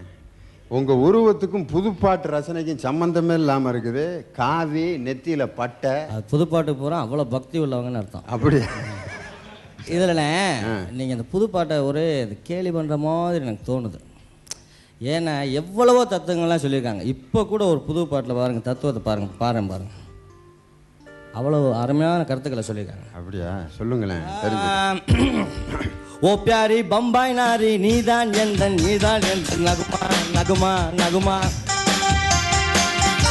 உங்கள் 0.79 1.03
உருவத்துக்கும் 1.07 1.69
புதுப்பாட்டு 1.75 2.27
ரசனைக்கும் 2.37 2.85
சம்மந்தமே 2.87 3.37
இல்லாமல் 3.41 3.73
இருக்குது. 3.73 4.05
காவி 4.41 4.87
நெத்தியில் 5.07 5.55
பட்டை. 5.61 5.95
புதுப்பாட்டு 6.33 6.75
பூரா 6.83 6.99
அவ்வளோ 7.07 7.27
பக்தி 7.37 7.59
உள்ளவங்கன்னு 7.65 8.03
அர்த்தம். 8.03 8.27
அப்படி 8.35 8.61
இதில்ண்ணே 9.95 10.31
நீங்கள் 10.99 11.17
இந்த 11.17 11.27
புதுப்பாட்டை 11.33 11.77
ஒரு 11.89 12.03
இது 12.25 12.35
கேலி 12.49 12.71
பண்ணுற 12.77 12.97
மாதிரி 13.07 13.45
எனக்கு 13.47 13.65
தோணுது. 13.71 13.99
ஏன்னா 15.01 15.35
எவ்வளவோ 15.61 16.03
தத்துவங்கள்லாம் 16.13 16.63
சொல்லியிருக்காங்க. 16.65 17.05
இப்போ 17.15 17.41
கூட 17.53 17.63
ஒரு 17.73 17.81
புது 17.89 18.01
பாட்டில் 18.11 18.39
பாருங்கள் 18.41 18.69
தத்துவத்தை 18.69 19.03
பாருங்கள் 19.09 19.41
பாருங்க 19.43 19.73
பாருங்க. 19.73 19.95
அவ்வளோ 21.39 21.59
அருமையான 21.83 22.21
கருத்துக்களை 22.29 22.65
சொல்லியிருக்காங்க. 22.69 23.07
அப்படியா? 23.19 23.51
சொல்லுங்களேன் 23.79 24.25
ஓ 26.29 26.31
பியாரி 26.47 26.79
பம்பாய் 26.93 27.35
நாரி 27.41 27.71
நீதான் 27.85 28.33
எந்தன் 28.43 28.79
நீதான் 28.87 29.27
எந்த 29.33 29.51
நகுமா 29.67 30.01
நகுமா 30.37 30.73
நகுமா. 31.03 31.37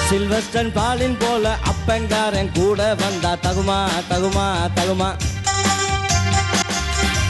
சில்வஸ்டன் 0.09 0.71
பாலின் 0.77 1.17
போல 1.23 1.51
அப்பங்காரன் 1.71 2.53
கூட 2.59 2.79
வந்தா 3.01 3.33
தகுமா 3.45 3.79
தகுமா 4.11 4.45
தகுமா. 4.79 5.09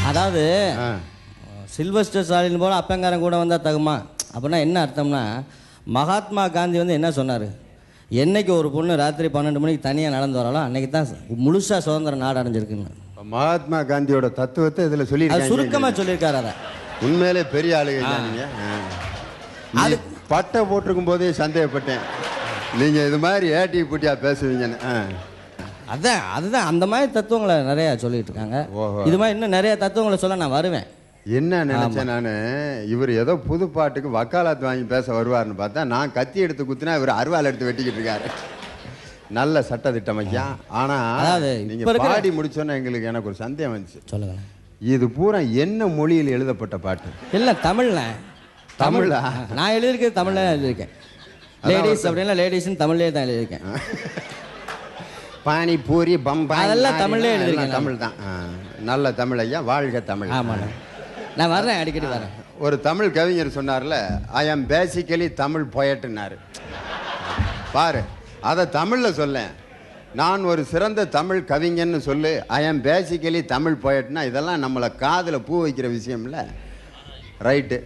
அதாவது 0.10 0.44
சில்வஸ்டர் 1.76 2.26
ஸ்டாலின் 2.28 2.62
போல 2.62 2.78
அப்பங்காரன் 2.82 3.26
கூட 3.26 3.36
வந்தா 3.42 3.58
தகுமா? 3.68 3.96
அப்படின்னா 4.34 4.60
என்ன 4.66 4.78
அர்த்தம்னா 4.86 5.24
மகாத்மா 5.98 6.44
காந்தி 6.56 6.78
வந்து 6.82 6.96
என்ன 7.00 7.10
சொன்னார்? 7.18 7.48
என்னைக்கு 8.24 8.52
ஒரு 8.60 8.70
பொண்ணு 8.76 8.94
ராத்திரி 9.02 9.28
பன்னெண்டு 9.36 9.62
மணிக்கு 9.64 9.82
தனியாக 9.88 10.16
நடந்து 10.16 10.40
வராலோ 10.40 10.62
அன்னைக்கு 10.68 10.90
தான் 10.96 11.08
முழுசாக 11.46 11.80
சுதந்திர 11.88 12.20
நாடு 12.24 12.40
அடைஞ்சிருக்குன்னு. 12.42 12.92
மகாத்மா 13.36 13.80
காந்தியோட 13.92 14.28
தத்துவத்தை 14.42 14.84
இதில் 14.90 15.10
சொல்லியிருக்காங்க. 15.12 15.52
சுருக்கமாக 15.54 15.92
சொல்லியிருக்காரு 16.00 16.38
அதை. 16.42 16.54
உண்மையிலே 17.08 17.44
பெரிய 17.56 17.80
ஆளுங்க 17.80 18.46
அது 19.84 19.96
பட்டை 20.32 20.62
போட்டிருக்கும் 20.70 21.10
போதே 21.10 21.32
சந்தேகப்பட்டேன். 21.42 22.04
நீங்க 22.80 23.00
இது 23.10 23.20
மாதிரி 23.26 23.48
ஏட்டி 23.60 23.80
பூட்டியா 23.92 24.14
பேசுவீங்கன்னு. 24.26 24.80
அதான் 25.90 26.24
அதுதான். 26.34 26.68
அந்த 26.68 26.86
மாதிரி 26.88 27.12
தத்துவங்களை 27.12 27.56
நிறைய 27.64 27.90
சொல்லிட்டு 27.98 28.32
இருக்காங்க 28.32 28.58
ஓஹோ. 28.80 29.02
இது 29.06 29.18
மாதிரி 29.18 29.36
இன்னும் 29.36 29.56
நிறைய 29.56 29.74
தத்துவங்களை 29.78 30.18
சொல்ல 30.20 30.38
நான் 30.38 30.56
வருவேன். 30.56 30.88
என்ன 31.38 31.54
நினைச்சேன் 31.66 32.10
நான்? 32.12 32.28
இவர் 32.90 33.12
ஏதோ 33.16 33.34
புது 33.44 33.66
பாட்டுக்கு 33.70 34.10
வக்காலத்து 34.12 34.66
வாங்கி 34.66 34.86
பேச 34.88 35.08
வருவார்னு 35.14 35.56
பார்த்தா 35.60 35.82
நான் 35.88 36.14
கத்தி 36.14 36.40
எடுத்து 36.40 36.64
குத்தினா 36.66 36.96
இவர் 36.96 37.12
அருவாள் 37.18 37.48
எடுத்து 37.48 37.68
வெட்டிக்கிட்டு 37.68 38.00
இருக்காரு 38.00 38.30
நல்ல 39.32 39.62
சட்ட 39.64 39.88
திட்டம் 39.92 40.20
ஐயா 40.22 40.46
ஆனா 40.78 40.96
அதாவது 41.18 41.50
நீங்க 41.62 41.82
இப்ப 41.82 41.92
இருக்கிற- 41.94 42.14
பாடி 42.14 42.30
முடிச்சோன்னே 42.32 42.78
எங்களுக்கு 42.78 43.08
எனக்கு 43.08 43.30
ஒரு 43.30 43.38
சந்தேகம் 43.38 43.74
வந்துச்சு. 43.76 44.00
சொல்லுங்களேன். 44.06 44.48
இது 44.88 45.06
பூரா 45.10 45.40
என்ன 45.60 45.88
மொழியில் 45.94 46.28
எழுதப்பட்ட 46.30 46.76
பாட்டு? 46.80 47.10
இல்லை 47.34 47.54
தமிழ்ல. 47.64 48.02
தமிழா? 48.80 49.20
நான் 49.54 49.74
எழுதியிருக்கிறது 49.74 50.20
தமிழ்ல 50.20 50.40
தான் 50.40 50.56
எழுதியிருக்கேன் 50.56 50.94
லேடிஸ் 51.64 52.06
அப்படின்னா 52.08 52.36
லேடிஸ்னு 52.40 52.82
தமிழ்லேயே 52.82 53.12
தான் 53.12 53.26
எழுதியிருக்கேன். 53.26 53.66
பானிபூரி 55.46 56.16
பம்பாய் 56.24 56.64
அதெல்லாம் 56.64 56.98
எல்லாம் 57.00 57.34
எழுதிருக்கேன் 57.36 57.76
தமிழ் 57.76 57.98
தான் 57.98 58.16
ஆ. 58.26 58.32
நல்ல 58.90 59.12
தமிழ் 59.14 59.40
ஐயா 59.40 59.60
வாழ்க 59.68 60.00
தமிழ். 60.04 60.32
ஆமாண்ணே. 60.38 60.70
நான் 61.38 61.52
வர்றேன் 61.52 61.80
அடிக்கடி 61.82 62.08
வரேன் 62.08 62.34
ஒரு 62.60 62.76
தமிழ் 62.82 63.10
கவிஞர் 63.12 63.56
சொன்னார்ல 63.56 63.98
ஐ 64.34 64.46
ஆம் 64.50 64.66
பேசிக்கலி 64.70 65.28
தமிழ் 65.36 65.66
பொயட்டுனாரு 65.76 66.38
பாரு 67.72 68.02
அதை 68.44 68.64
தமிழில் 68.72 69.14
சொல்லேன் 69.14 69.54
நான் 70.14 70.44
ஒரு 70.46 70.62
சிறந்த 70.66 71.02
தமிழ் 71.10 71.42
கவிஞன்னு 71.50 72.00
சொல்லு 72.02 72.32
ஐ 72.52 72.62
ஆம் 72.68 72.82
பேசிக்கலி 72.84 73.42
தமிழ் 73.46 73.78
பொயட்னா 73.84 74.22
இதெல்லாம் 74.26 74.64
நம்மளை 74.64 74.90
காதில் 74.98 75.40
பூ 75.42 75.56
வைக்கிற 75.64 75.88
விஷயம்ல. 75.94 76.38
ரைட்டு. 77.42 77.78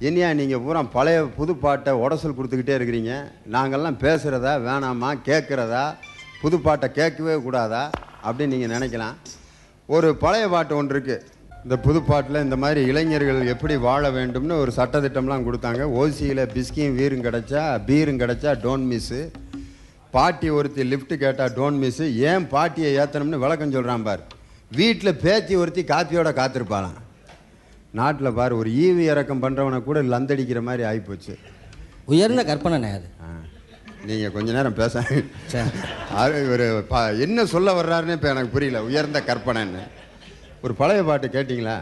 இனியா 0.00 0.28
நீங்கள் 0.34 0.62
பூரா 0.64 0.82
பழைய 0.92 1.18
புது 1.34 1.52
பாட்டை 1.56 1.92
உடசல் 2.02 2.36
கொடுத்துக்கிட்டே 2.36 2.76
இருக்கிறீங்க. 2.78 3.12
நாங்கள்லாம் 3.52 4.00
பேசுகிறதா 4.02 4.52
வேணாமா 4.66 5.10
கேட்குறதா 5.26 5.84
புது 6.42 6.56
பாட்டை 6.64 6.88
கேட்கவே 6.98 7.34
கூடாதா 7.44 7.82
அப்படின்னு 8.26 8.52
நீங்கள் 8.54 8.72
நினைக்கலாம். 8.76 9.16
ஒரு 9.94 10.08
பழைய 10.22 10.44
பாட்டு 10.52 10.72
ஒன்று 10.78 10.94
இருக்குது 10.94 11.24
இந்த 11.64 11.76
புது 11.86 12.00
பாட்டில் 12.08 12.44
இந்த 12.44 12.56
மாதிரி 12.62 12.80
இளைஞர்கள் 12.90 13.50
எப்படி 13.54 13.74
வாழ 13.86 14.02
வேண்டும்னு 14.16 14.56
ஒரு 14.62 14.72
சட்டத்திட்டம்லாம் 14.78 15.44
கொடுத்தாங்க. 15.48 15.82
ஓசியில் 16.00 16.42
பிஸ்கியும் 16.54 16.96
வீரும் 17.00 17.24
கிடச்சா 17.26 17.62
பீரும் 17.88 18.20
கிடச்சா 18.22 18.52
டோன்ட் 18.64 18.88
மிஸ்ஸு 18.92 19.20
பாட்டி 20.16 20.48
ஒருத்தி 20.58 20.82
லிஃப்ட் 20.92 21.14
கேட்டால் 21.24 21.54
டோன்ட் 21.58 21.80
மிஸ்ஸு 21.82 22.06
ஏன் 22.30 22.46
பாட்டியை 22.54 22.90
ஏற்றணும்னு 23.02 23.42
விளக்கம் 23.44 23.76
சொல்கிறான் 23.76 24.06
பார். 24.08 24.24
வீட்டில் 24.80 25.20
பேத்தி 25.26 25.54
ஒருத்தி 25.62 25.84
காப்பியோட 25.92 26.32
காத்திருப்பாளாம். 26.40 26.98
நாட்டில் 28.00 28.36
பாரு 28.40 28.54
ஒரு 28.62 28.70
ஈவி 28.86 29.04
இறக்கம் 29.12 29.44
பண்ணுறவனை 29.44 29.78
கூட 29.90 30.00
லந்தடிக்கிற 30.14 30.62
மாதிரி 30.70 30.84
ஆகிப்போச்சு 30.90 31.34
உயர்ந்த 32.12 32.42
கற்பனை 32.50 32.90
அது. 32.98 33.08
நீங்கள் 34.06 34.32
கொஞ்ச 34.32 34.52
நேரம் 34.52 34.74
பேச. 34.74 35.02
ஒரு 36.50 36.84
ப 36.88 37.12
என்ன 37.12 37.44
சொல்ல 37.44 37.82
வர்றாருன்னு 37.82 38.12
இப்போ 38.12 38.28
எனக்கு 38.28 38.48
புரியல. 38.48 38.84
உயர்ந்த 38.84 39.22
கற்பனைன்னு. 39.26 39.82
ஒரு 40.62 40.74
பழைய 40.74 41.02
பாட்டு 41.02 41.26
கேட்டிங்களா? 41.26 41.76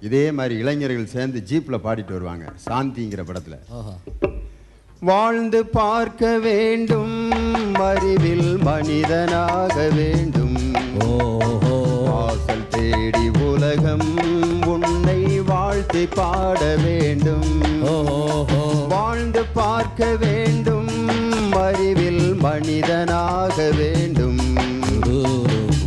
இதே 0.00 0.30
மாதிரி 0.30 0.58
இளைஞர்கள் 0.58 1.06
சேர்ந்து 1.06 1.42
ஜீப்பில் 1.48 1.76
பாடிட்டு 1.76 2.12
வருவாங்க. 2.12 2.52
சாந்திங்கிற 2.68 3.22
படத்தில். 3.22 3.58
வாழ்ந்து 5.00 5.66
பார்க்க 5.66 6.38
வேண்டும். 6.38 7.30
அறிவில் 7.74 8.56
மனிதனாக 8.56 9.88
வேண்டும். 9.88 10.74
ஓஹோ. 11.00 11.76
வாசல் 12.04 12.68
தேடி 12.68 13.28
உலகம் 13.28 14.18
உன்னை 14.66 15.40
வாழ்த்தி 15.40 16.06
பாட 16.06 16.76
வேண்டும். 16.76 17.82
ஓஹோ. 17.82 18.86
வாழ்ந்து 18.88 19.44
பார்க்க 19.44 20.16
வேண்டும். 20.16 20.83
அறிவில் 21.62 22.24
மனிதனாக 22.44 23.56
வேண்டும். 23.80 24.40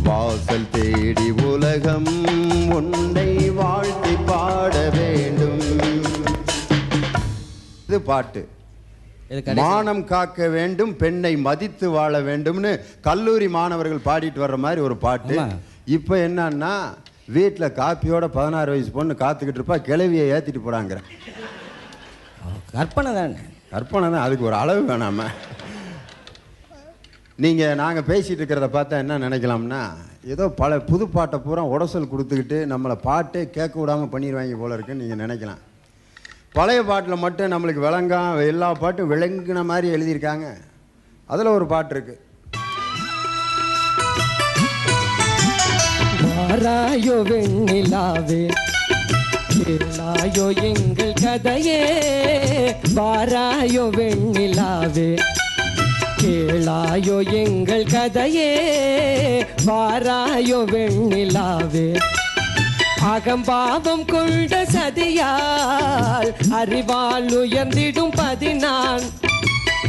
வாசல் 0.08 0.68
தேடி 0.74 1.28
உலகம் 1.50 2.12
உன்னை 2.76 3.30
வாழ்த்தி 3.58 4.14
பாட 4.30 4.74
வேண்டும். 4.98 5.66
இது 7.88 8.00
பாட்டு. 8.10 8.42
மானம் 9.60 10.02
காக்க 10.12 10.48
வேண்டும் 10.56 10.92
பெண்ணை 11.02 11.32
மதித்து 11.46 11.86
வாழ 11.96 12.20
வேண்டும்னு 12.28 12.70
கல்லூரி 13.06 13.48
மாணவர்கள் 13.56 14.06
பாடிட்டு 14.06 14.40
வர்ற 14.44 14.58
மாதிரி 14.64 14.80
ஒரு 14.86 14.96
பாட்டு. 15.04 15.36
இப்போ 15.96 16.14
என்னன்னா 16.28 16.72
வீட்டில் 17.36 17.74
காப்பியோட 17.80 18.24
பதினாறு 18.36 18.70
வயசு 18.74 18.90
பொண்ணு 18.96 19.14
காத்துக்கிட்டு 19.24 19.60
இருப்பா 19.60 19.76
கிளவியை 19.88 20.24
ஏற்றிட்டு 20.34 20.62
போறாங்கிற. 20.66 20.98
கற்பனை 22.74 23.12
தானே. 23.18 23.38
கற்பனை 23.72 24.06
தான் 24.14 24.24
அதுக்கு 24.26 24.48
ஒரு 24.50 24.56
அளவு 24.62 24.82
வேணாம. 24.90 25.26
நீங்கள் 27.44 27.76
நாங்கள் 27.80 28.06
பேசிகிட்டு 28.10 28.40
இருக்கிறத 28.40 28.68
பார்த்தா 28.74 28.96
என்ன 29.02 29.18
நினைக்கலாம்னா 29.24 29.82
ஏதோ 30.34 30.44
பல 30.60 30.78
புது 30.90 31.04
பாட்டை 31.08 31.38
பூரா 31.44 31.62
உடசல் 31.74 32.10
கொடுத்துக்கிட்டு 32.12 32.58
நம்மளை 32.72 32.96
பாட்டே 33.08 33.42
கேட்க 33.56 33.74
விடாமல் 33.80 34.10
பண்ணிடுவாங்க 34.14 34.56
போல 34.62 34.76
இருக்குன்னு 34.76 35.02
நீங்கள் 35.02 35.22
நினைக்கலாம். 35.24 35.60
பழைய 36.56 36.80
பாட்டில் 36.88 37.22
மட்டும் 37.24 37.52
நம்மளுக்கு 37.52 37.84
விளங்கா 37.86 38.20
எல்லா 38.52 38.68
பாட்டும் 38.82 39.10
விளங்குன 39.12 39.62
மாதிரி 39.70 39.88
எழுதியிருக்காங்க. 39.96 40.46
அதில் 41.32 41.54
ஒரு 41.56 41.66
பாட்டு 41.74 41.94
இருக்குது 41.94 42.26
வாராயோ 46.24 47.16
வெண்ணிலாவே 47.30 48.42
கேளாயோ 49.54 50.46
எங்கள் 50.70 51.18
கதையே. 51.22 51.80
வாராயோ 52.98 53.84
வெண்ணிலாவே 53.98 55.10
கேளாயோ 56.22 57.32
எங்கள் 57.32 57.84
கதையே 57.84 58.50
வாராயோ 59.66 60.64
வெண்ணிலாவே. 60.72 61.98
அகம்பாவம் 63.02 64.04
கொண்ட 64.04 64.64
சதியால் 64.64 66.34
அறிவால் 66.50 67.26
உயர்ந்திடும் 67.26 68.10
பதினான். 68.16 69.02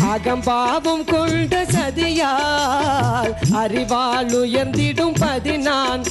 அகம்பாவம் 0.02 1.04
கொண்ட 1.06 1.66
சதியால் 1.66 3.34
அறிவால் 3.52 4.28
உயர்ந்திடும் 4.28 5.14
பதினான். 5.20 6.04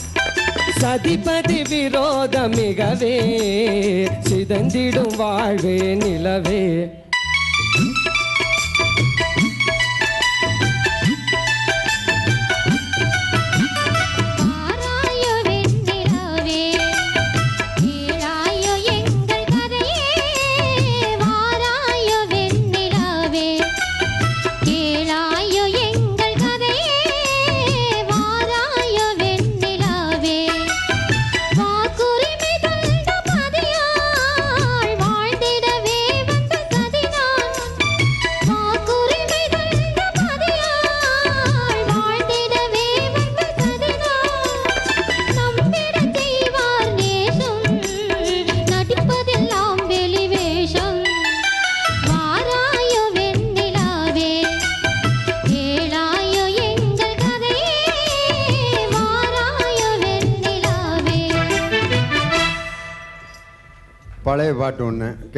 சதிபதி 0.81 1.69
விரோதம் 1.69 2.53
மிகவே 2.53 3.17
சிதந்திடும் 4.29 5.17
வாழ்வே 5.17 5.95
நிலவே. 5.95 6.91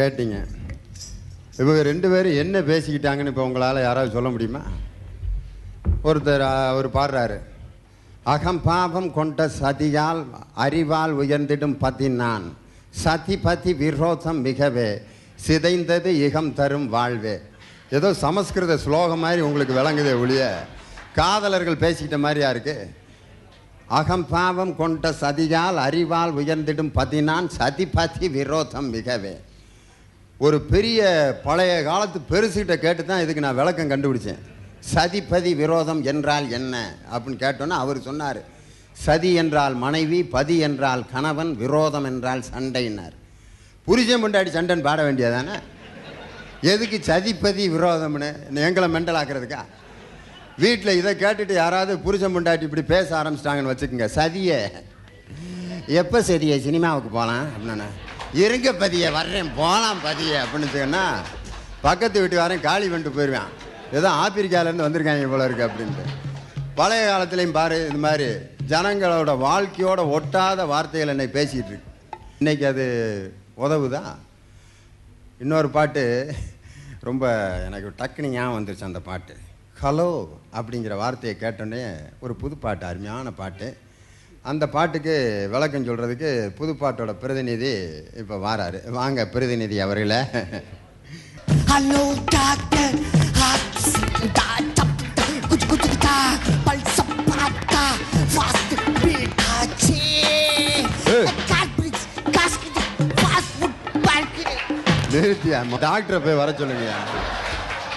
கேட்டீங்க. 0.00 0.38
இவங்க 1.58 1.80
ரெண்டு 1.82 2.08
பேரும் 2.10 2.40
என்ன 2.42 2.60
பேசிக்கிட்டாங்கன்னு 2.60 3.32
இப்போ 3.32 3.42
உங்களால் 3.42 3.86
யாராவது 3.88 4.16
சொல்ல 4.16 4.28
முடியுமா? 4.28 4.62
ஒருத்தர் 6.04 6.44
அவர் 6.72 6.88
பாடுறாரு. 6.98 7.38
அகம் 8.22 8.62
பாபம் 8.62 9.12
கொண்ட 9.12 9.46
சதியால் 9.60 10.22
அறிவால் 10.54 11.14
உயர்ந்திடும் 11.18 11.76
பதி 11.78 12.08
நான் 12.08 12.46
சதி 13.04 13.36
பதி 13.38 13.72
விரோதம் 13.74 14.44
மிகவே. 14.44 14.90
சிதைந்தது 15.46 16.10
இகம் 16.26 16.52
தரும் 16.52 16.88
வாழ்வே. 16.88 17.36
ஏதோ 17.90 18.08
சமஸ்கிருத 18.14 18.76
ஸ்லோகம் 18.76 19.18
மாதிரி 19.18 19.40
உங்களுக்கு 19.40 19.74
விளங்குதே 19.74 20.14
ஒழிய 20.20 20.42
காதலர்கள் 21.14 21.82
பேசிக்கிட்ட 21.84 22.18
மாதிரியா 22.18 22.50
இருக்கு? 22.50 22.76
அகம் 23.86 24.26
பாவம் 24.28 24.74
கொண்ட 24.76 25.14
சதியால் 25.20 25.78
அறிவால் 25.86 26.34
உயர்ந்திடும் 26.34 26.92
பதினான். 26.98 27.48
சதிபதி 27.58 28.30
விரோதம் 28.30 28.90
மிகவே. 28.94 29.34
ஒரு 30.46 30.58
பெரிய 30.72 31.00
பழைய 31.46 31.72
காலத்து 31.88 32.18
பெருசுகிட்ட 32.30 32.74
கேட்டு 32.84 33.02
தான் 33.04 33.22
இதுக்கு 33.24 33.42
நான் 33.44 33.58
விளக்கம் 33.58 33.90
கண்டுபிடிச்சேன். 33.92 34.40
சதிபதி 34.92 35.50
விரோதம் 35.62 36.00
என்றால் 36.12 36.46
என்ன? 36.58 36.74
அப்படின்னு 37.12 37.42
கேட்டோன்னா 37.42 37.78
அவர் 37.84 37.98
சொன்னார் 38.08 38.40
சதி 39.04 39.30
என்றால் 39.42 39.74
மனைவி 39.82 40.20
பதி 40.34 40.56
என்றால் 40.68 41.02
கணவன் 41.12 41.52
விரோதம் 41.62 42.06
என்றால் 42.10 42.42
சண்டைன்னார். 42.50 43.14
புரிஜம் 43.86 44.22
முண்டாடி 44.24 44.50
சண்டைன்னு 44.56 44.86
பாட 44.88 45.00
வேண்டியதானே? 45.06 45.56
எதுக்கு 46.72 46.98
சதிப்பதி 47.10 47.66
விரோதம்னு? 47.76 48.30
எங்களை 48.68 48.88
மெண்டலாக்குறதுக்கா 48.96 49.62
வீட்டில் 50.64 50.98
இதை 51.00 51.12
கேட்டுட்டு 51.24 51.54
யாராவது 51.62 51.92
புருஷன் 52.06 52.34
முண்டாட்டி 52.34 52.66
இப்படி 52.68 52.84
பேச 52.94 53.08
ஆரம்பிச்சிட்டாங்கன்னு 53.20 53.72
வச்சுக்கோங்க 53.72 54.08
சதியே. 54.18 54.60
எப்போ 56.02 56.18
சரியே 56.30 56.56
சினிமாவுக்கு 56.66 57.10
போகலாம் 57.18 57.46
அப்படின்னா 57.54 57.88
இருங்க 58.38 58.72
பதிய 58.72 59.04
வர்றேன் 59.10 59.48
போகலாம் 59.56 60.00
பதிய 60.02 60.42
அப்படின்னு 60.42 60.68
சொன்னால் 60.74 61.24
பக்கத்து 61.86 62.20
வீட்டு 62.20 62.36
வரேன் 62.42 62.66
காலி 62.66 62.88
பண்ணிட்டு 62.88 63.16
போயிடுவான் 63.16 63.52
ஏதோ 63.98 64.08
ஆப்பிரிக்காலேருந்து 64.24 64.86
வந்திருக்காங்க 64.86 65.30
போல 65.32 65.46
இருக்குது 65.48 65.68
அப்படின்ட்டு. 65.68 66.04
பழைய 66.74 67.04
காலத்துலேயும் 67.10 67.56
பாரு 67.58 67.78
இது 67.88 68.00
மாதிரி 68.06 68.28
ஜனங்களோட 68.72 69.32
வாழ்க்கையோட 69.46 70.00
ஒட்டாத 70.16 70.66
வார்த்தைகள் 70.66 71.12
என்னை 71.14 71.26
பேசிகிட்டு 71.26 71.72
இருக்கு. 71.72 71.90
இன்றைக்கி 72.40 72.64
அது 72.72 72.86
உதவுதா? 73.64 74.02
இன்னொரு 75.38 75.70
பாட்டு 75.70 76.04
ரொம்ப 77.08 77.24
எனக்கு 77.66 77.92
டக்குனு 78.00 78.34
ஞாபகம் 78.36 78.58
வந்துருச்சு 78.58 78.88
அந்த 78.90 79.00
பாட்டு. 79.00 79.34
ஹலோ 79.82 80.08
அப்படிங்கிற 80.58 80.96
வார்த்தையை 80.96 81.34
கேட்டோன்னே 81.40 81.84
ஒரு 82.20 82.34
புது 82.34 82.56
பாட்டு 82.56 82.86
அருமையான 82.86 83.30
பாட்டு. 83.30 83.68
அந்த 84.42 84.68
பாட்டுக்கு 84.68 85.48
விளக்கம் 85.50 85.86
சொல்கிறதுக்கு 85.86 86.30
புது 86.58 86.72
பாட்டோட 86.72 87.12
பிரதிநிதி 87.12 87.72
இப்போ 88.16 88.36
வாராரு. 88.44 88.90
வாங்க 88.90 89.26
பிரதிநிதி 89.26 89.80
அவர்களே. 89.80 90.20
Food, 101.04 101.30
parking. 104.06 104.58
நிறுத்தியா? 105.12 105.58
டாக்டரை 105.84 106.18
போய் 106.24 106.40
வர 106.40 106.50
சொல்லுங்கய்யா. 106.58 106.98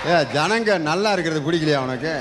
ஏ 0.09 0.15
ஜனங்க 0.35 0.77
நல்லா 0.89 1.11
இருக்கிறது 1.13 1.41
பிடிக்கலையா 1.47 1.79
உனக்கு? 1.87 2.13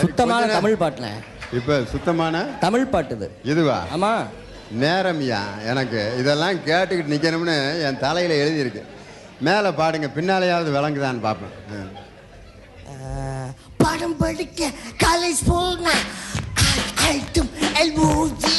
சுத்தமான 0.00 0.46
தமிழ் 0.46 0.82
பாட்டுல. 0.82 1.08
இப்போ 1.52 1.82
சுத்தமான 1.92 2.36
தமிழ் 2.60 2.86
பாட்டு 2.86 3.14
இது 3.16 3.28
இதுவா? 3.44 3.76
ஆமா. 3.94 4.12
நேரம்யா 4.82 5.40
எனக்கு. 5.64 6.00
இதெல்லாம் 6.18 6.56
கேட்டுக்கிட்டு 6.66 7.12
நிற்கணும்னு 7.14 7.56
என் 7.86 7.98
தலையில் 7.98 8.40
எழுதியிருக்கு. 8.42 8.82
மேலே 9.40 9.68
பாடுங்க 9.70 10.08
பின்னாலேயாவது 10.16 10.70
விளங்குதான்னு 10.76 11.20
பார்ப்பேன். 11.20 11.54
படம் 13.76 14.16
படிக்க 14.16 14.70
காலேஜ் 15.04 15.42
போன 15.46 15.86
ஐட்டம் 17.10 17.50
எல்ஓஜி 17.82 18.56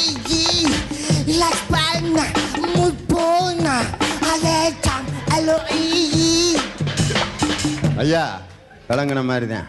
ரிலாக்ஸ் 1.30 1.66
பண்ண 1.70 2.18
மூட் 2.74 3.02
போன 3.08 3.66
அலேட்டம் 4.32 5.08
எல்ஓஇ 5.36 5.82
ஐயா 7.96 8.24
விளங்குன 8.88 9.24
மாதிரி 9.24 9.46
தான் 9.46 9.68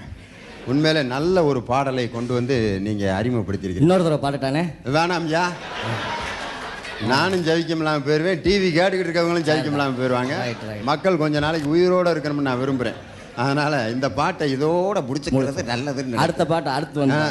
உண்மையிலே 0.71 1.01
நல்ல 1.15 1.43
ஒரு 1.49 1.59
பாடலை 1.69 2.05
கொண்டு 2.15 2.31
வந்து 2.37 2.55
நீங்கள் 2.87 3.15
அறிமுகப்படுத்தியிருக்கீங்க. 3.19 3.85
இன்னொரு 3.85 4.05
தடவை 4.05 4.21
பாட்டுட்டானே 4.25 4.63
வேணாம்யா 4.95 5.43
நானும் 7.11 7.45
ஜெயிக்கமில்லாமல் 7.47 8.05
போயிடுவேன் 8.07 8.41
டிவி 8.45 8.69
கேட்டுக்கிட்டு 8.77 9.09
இருக்கவங்களும் 9.09 9.47
ஜெயிக்கமில்லாமல் 9.49 9.99
போயிடுவாங்க. 9.99 10.33
மக்கள் 10.89 11.21
கொஞ்ச 11.21 11.39
நாளைக்கு 11.45 11.69
உயிரோடு 11.75 12.11
இருக்கணும்னு 12.13 12.47
நான் 12.49 12.61
விரும்புகிறேன் 12.63 12.99
அதனால் 13.43 13.77
இந்த 13.93 14.07
பாட்டை 14.19 14.45
இதோட 14.55 14.97
பிடிச்சிக்கிறது 15.09 15.63
நல்லதுன்னு 15.71 16.21
அடுத்த 16.23 16.45
பாட்டு 16.51 16.69
அடுத்து 16.77 16.99
வந்து 17.03 17.21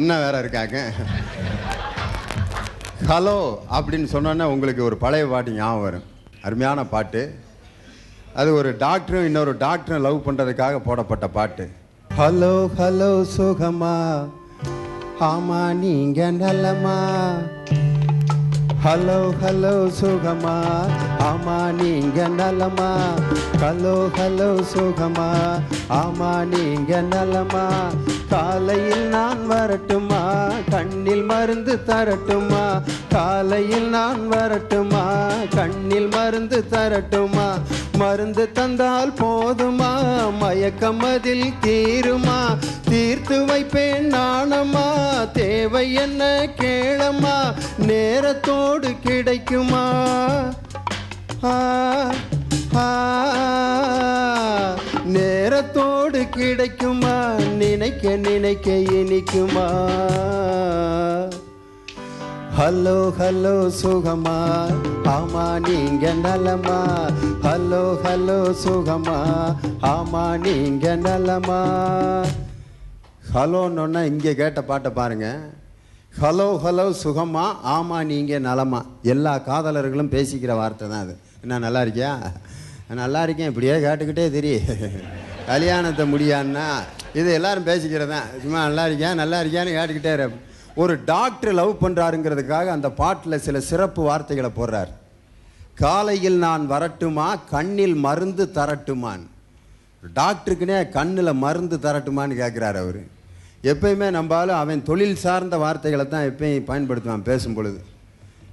இன்னும் 0.00 0.22
வேற 0.24 0.36
இருக்காங்க. 0.44 0.76
ஹலோ 3.10 3.36
அப்படின்னு 3.78 4.08
சொன்னோன்னே 4.14 4.46
உங்களுக்கு 4.54 4.82
ஒரு 4.88 4.98
பழைய 5.04 5.24
பாட்டு 5.32 5.56
ஞாபகம் 5.58 5.84
வரும். 5.86 6.06
அருமையான 6.46 6.80
பாட்டு. 6.94 7.22
அது 8.40 8.50
ஒரு 8.60 8.70
டாக்டரும் 8.84 9.26
இன்னொரு 9.28 9.52
டாக்டரும் 9.64 10.04
லவ் 10.06 10.24
பண்ணுறதுக்காக 10.26 10.80
போடப்பட்ட 10.86 11.26
பாட்டு. 11.38 11.66
ஹலோ 12.18 12.54
ஹலோ 12.78 13.10
சுகமா? 13.34 13.94
ஆமா 15.22 15.60
நீங்க 15.74 16.30
நலமா 16.32 16.96
ஹலோ 18.84 19.18
ஹலோ 19.42 19.74
சுகமா? 19.98 20.54
ஆமா 21.20 21.56
நீங்க 21.72 22.28
நலமா 22.38 22.90
ஹலோ 23.58 23.94
ஹலோ 24.18 24.50
சுகமா? 24.72 25.28
ஆமா 25.94 26.32
நீங்க 26.44 27.00
நலமா 27.12 27.64
காலையில் 28.30 29.04
நான் 29.08 29.42
வரட்டுமா 29.46 30.22
கண்ணில் 30.70 31.24
மருந்து 31.24 31.74
தரட்டுமா 31.88 32.64
காலையில் 33.16 33.88
நான் 33.88 34.28
வரட்டுமா? 34.28 35.28
கண்ணில் 35.54 36.08
மருந்து 36.08 36.64
தரட்டுமா? 36.70 37.46
மருந்து 37.92 38.52
தந்தால் 38.52 39.12
போதுமா? 39.12 39.92
மயக்கம் 40.38 41.00
அதில் 41.00 41.52
தீருமா? 41.62 42.56
தீர்த்து 42.90 43.44
வைப்பேன் 43.44 44.14
நாணமா? 44.14 44.86
தேவை 45.32 45.92
என்ன 45.92 46.48
கேளமா 46.56 47.54
நேரத்தோடு 47.86 48.98
கிடைக்குமா? 49.00 49.84
நேரத்தோடு 55.06 56.28
கிடைக்குமா? 56.28 57.32
நினைக்க 57.58 58.16
நினைக்க 58.16 58.70
இனிக்குமா? 58.70 59.66
ஹலோ 62.58 62.96
ஹலோ 63.18 63.54
சுகமா 63.80 64.36
ஆமா 65.14 65.44
நீங்க 65.66 66.12
நலமா 66.24 66.78
ஹலோ 67.44 67.82
ஹலோ 68.04 68.38
சுகமா 68.62 69.16
ஆமா 69.90 70.22
நீங்க 70.36 70.96
நலமா 70.96 71.60
ஹலோன்னு 73.34 74.00
இங்கே 74.10 74.32
கேட்ட 74.34 74.60
பாட்டை 74.62 74.90
பாருங்க. 74.90 75.26
ஹலோ 76.20 76.48
ஹலோ 76.64 76.86
சுகமா 77.02 77.44
ஆமா 77.74 77.98
நீங்க 78.04 78.38
நலமா 78.38 78.80
எல்லா 79.12 79.32
காதலர்களும் 79.48 80.12
பேசிக்கிற 80.14 80.52
வார்த்தை 80.54 80.86
தான் 80.88 81.04
அது. 81.04 81.14
என்ன 81.42 81.58
நல்லா 81.58 81.80
இருக்கியா? 81.86 82.12
நல்லா 83.02 83.22
இருக்கேன். 83.22 83.50
இப்படியே 83.50 83.74
கேட்டுக்கிட்டே 83.84 84.26
தெரியும் 84.30 84.68
கல்யாணத்தை 85.50 86.04
முடியான்னா 86.12 86.66
இது 87.14 87.28
எல்லாரும் 87.32 87.68
பேசிக்கிறதான். 87.68 88.28
சும்மா 88.42 88.60
நல்லா 88.66 88.84
இருக்கியா? 88.88 89.10
நல்லா 89.14 89.40
இருக்கியான்னு 89.42 89.76
கேட்டுக்கிட்டே 89.78 90.14
இருப்பேன் 90.16 90.44
ஒரு 90.82 90.94
டாக்டர் 91.04 91.54
லவ் 91.54 91.82
பண்ணுறாருங்கிறதுக்காக 91.82 92.66
அந்த 92.76 92.88
பாட்டில் 93.00 93.44
சில 93.46 93.60
சிறப்பு 93.60 94.02
வார்த்தைகளை 94.02 94.50
போடுறார். 94.56 94.90
காலையில் 95.74 96.38
நான் 96.38 96.64
வரட்டுமா 96.66 97.28
கண்ணில் 97.50 97.94
மருந்து 98.06 98.44
தரட்டுமான். 98.54 99.24
டாக்டருக்குனே 100.14 100.88
கண்ணில் 100.88 101.32
மருந்து 101.44 101.76
தரட்டுமான்னு 101.76 102.38
கேட்குறாரு 102.42 102.78
அவர். 102.84 103.00
எப்பயுமே 103.70 104.08
நம்பாலும் 104.16 104.60
அவன் 104.62 104.82
தொழில் 104.82 105.22
சார்ந்த 105.24 105.56
வார்த்தைகளை 105.56 106.08
தான் 106.08 106.28
எப்பயும் 106.30 106.68
பயன்படுத்துவான் 106.70 107.28
பேசும் 107.30 107.54
பொழுது 107.54 107.80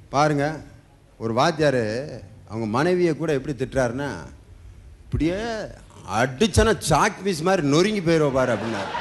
பாருங்க 0.10 0.46
ஒரு 1.18 1.34
வாத்தியார் 1.34 1.84
அவங்க 2.50 2.68
மனைவியை 2.78 3.16
கூட 3.16 3.34
எப்படி 3.34 3.56
திட்டுறாருன்னா 3.56 4.10
இப்படியே 5.04 5.40
அடிச்சனா 6.20 6.74
சாக் 6.90 7.22
பீஸ் 7.24 7.42
மாதிரி 7.42 7.68
நொறுங்கி 7.68 8.00
போயிடுவோம் 8.00 8.38
பாரு 8.40 8.54
அப்படின்னாரு. 8.56 8.92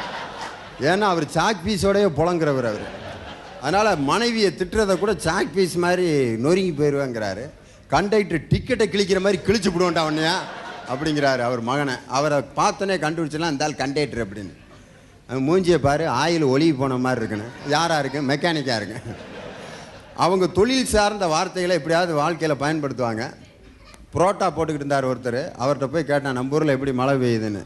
ஏன்னா 0.91 1.07
அவர் 1.15 1.27
சாக் 1.37 1.65
பீஸோடய 1.67 2.11
புலங்குறவர் 2.19 2.69
அவர். 2.73 3.01
அதனால் 3.63 3.99
மனைவியை 3.99 4.51
திட்டுறதை 4.51 4.99
கூட 4.99 5.13
சாக் 5.13 5.53
பீஸ் 5.55 5.77
மாதிரி 5.77 6.37
நொறுங்கி 6.37 6.83
போயிடுவேங்கிறாரு 6.83 7.45
கண்டக்டர் 7.89 8.47
டிக்கெட்டை 8.47 8.87
கிழிக்கிற 8.91 9.21
மாதிரி 9.21 9.43
கிழிச்சு 9.47 9.73
விடுவோண்டா 9.73 10.03
அவனையா 10.05 10.37
அப்படிங்கிறாரு 10.93 11.39
அவர் 11.39 11.61
மகனை. 11.61 11.95
அவரை 12.09 12.39
பார்த்தோன்னே 12.39 12.97
கண்டுபிடிச்சலாம் 13.05 13.51
இந்த 13.51 13.65
ஆள் 13.65 13.75
கண்டக்டர் 13.75 14.29
அப்படின்னு 14.29 14.53
மூஞ்சியை 15.31 15.77
பாரு 15.77 16.05
ஆயில் 16.05 16.45
ஒளிவு 16.45 16.79
போன 16.79 16.97
மாதிரி 16.97 17.21
இருக்குன்னு. 17.21 17.51
யாராக 17.69 18.01
இருக்கு? 18.01 18.21
மெக்கானிக்காக 18.21 18.77
இருக்கு. 18.77 18.97
அவங்க 20.17 20.47
தொழில் 20.47 20.87
சார்ந்த 20.87 21.27
வார்த்தைகளை 21.27 21.77
எப்படியாவது 21.77 22.15
வாழ்க்கையில் 22.15 22.57
பயன்படுத்துவாங்க. 22.57 23.35
புரோட்டா 24.15 24.53
போட்டுக்கிட்டு 24.57 24.75
இருந்தார் 24.75 25.07
ஒருத்தர். 25.07 25.53
அவர்கிட்ட 25.59 25.87
போய் 25.87 26.05
கேட்டான் 26.05 26.33
நம்ம 26.33 26.55
ஊரில் 26.55 26.69
எப்படி 26.69 26.93
மழை 26.93 27.15
பெய்யுதுன்னு? 27.15 27.63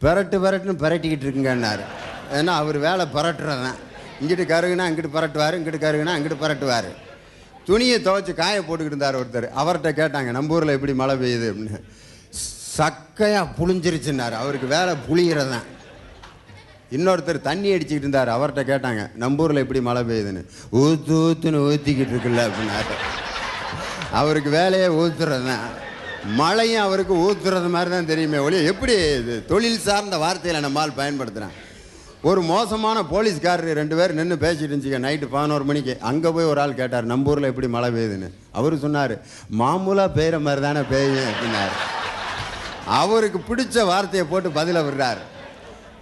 பெரட்டு 0.00 0.38
பெரட்டுன்னு 0.44 0.80
பெரட்டிக்கிட்டு 0.84 1.26
இருக்குங்கன்னாரு. 1.26 1.84
ஏன்னா 2.32 2.46
அவர் 2.46 2.78
வேலை 2.78 3.06
பரட்டுறதான் 3.14 3.74
இங்கிட்டு 4.22 4.44
கருகுனா 4.52 4.84
இங்கிட்டு 4.90 5.10
பரட்டுவார் 5.14 5.56
இங்கிட்டு 5.58 5.80
கருகுனா 5.84 6.12
இங்கிட்டு 6.18 6.38
பரட்டுவார். 6.40 6.90
துணியை 7.64 8.00
துவைச்சி 8.00 8.34
காய 8.34 8.60
போட்டுக்கிட்டு 8.60 8.94
இருந்தார் 8.94 9.16
ஒருத்தர். 9.16 9.46
அவர்கிட்ட 9.56 9.90
கேட்டாங்க 10.00 10.30
நம்ம 10.30 10.54
ஊரில் 10.54 10.68
எப்படி 10.68 10.94
மழை 10.94 11.16
பெய்யுது? 11.16 11.48
அப்படின்னு. 11.50 11.80
சக்கையாக 12.78 13.48
புளிஞ்சிருச்சுன்னாரு. 13.58 14.32
அவருக்கு 14.32 14.66
வேலை 14.66 14.94
புளிகிறதான் 15.08 15.66
இன்னொருத்தர் 16.92 17.40
தண்ணி 17.40 17.72
அடிச்சுக்கிட்டு 17.72 18.06
இருந்தார். 18.06 18.28
அவர்கிட்ட 18.28 18.62
கேட்டாங்க 18.72 19.10
நம்ம 19.14 19.42
ஊரில் 19.42 19.56
எப்படி 19.56 19.80
மழை 19.80 20.02
பெய்யுதுன்னு? 20.02 20.42
ஊத்து 20.72 21.14
ஊத்துன்னு 21.24 21.64
ஊற்றிக்கிட்டு 21.70 22.14
இருக்குல்ல 22.14 22.44
அப்படின்னாரு. 22.48 22.94
அவருக்கு 24.10 24.50
வேலையே 24.50 24.86
ஊத்துறது 24.86 25.46
தான் 25.46 25.86
மழையும் 26.34 26.82
அவருக்கு 26.82 27.14
ஊத்துறது 27.14 27.68
மாதிரி 27.68 27.90
தான் 27.90 28.06
தெரியுமே 28.06 28.38
ஒழிய 28.38 28.60
எப்படி 28.60 28.92
இது 28.92 29.44
தொழில் 29.44 29.78
சார்ந்த 29.78 30.16
வார்த்தையில் 30.16 30.60
நம்மால் 30.60 30.96
பயன்படுத்துகிறேன் 30.96 31.54
ஒரு 32.26 32.40
மோசமான 32.42 32.98
போலீஸ்காரர் 33.10 33.76
ரெண்டு 33.78 33.96
பேர் 33.98 34.14
நின்று 34.18 34.36
பேசிட்டு 34.44 34.68
இருந்துச்சுங்க 34.68 34.98
நைட்டு 35.04 35.26
பதினோரு 35.34 35.64
மணிக்கு. 35.64 35.94
அங்கே 36.10 36.30
போய் 36.36 36.48
ஒரு 36.52 36.60
ஆள் 36.60 36.74
கேட்டார் 36.80 37.10
நம்ம 37.10 37.30
ஊரில் 37.30 37.48
எப்படி 37.50 37.68
மழை 37.74 37.90
பெய்யுதுன்னு? 37.96 38.28
அவர் 38.58 38.76
சொன்னார் 38.84 39.14
மாமூலாக 39.60 40.14
பெய்கிற 40.16 40.40
மாதிரி 40.46 40.62
தானே 40.66 40.82
பெய்யும் 40.92 41.30
அப்படின்னாரு. 41.30 41.76
அவருக்கு 43.00 43.40
பிடிச்ச 43.48 43.86
வார்த்தையை 43.92 44.26
போட்டு 44.26 44.50
பதில 44.58 44.82
விடுறார். 44.86 45.22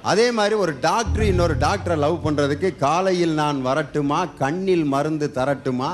அதே 0.03 0.27
மாதிரி 0.39 0.55
ஒரு 0.55 0.73
டாக்டர் 0.89 1.25
இன்னொரு 1.33 1.55
டாக்டரை 1.67 1.97
லவ் 2.05 2.25
பண்ணுறதுக்கு 2.27 2.77
காலையில் 2.77 3.39
நான் 3.43 3.63
வரட்டுமா 3.63 4.21
கண்ணில் 4.43 4.85
மருந்து 4.85 5.31
தரட்டுமா? 5.39 5.91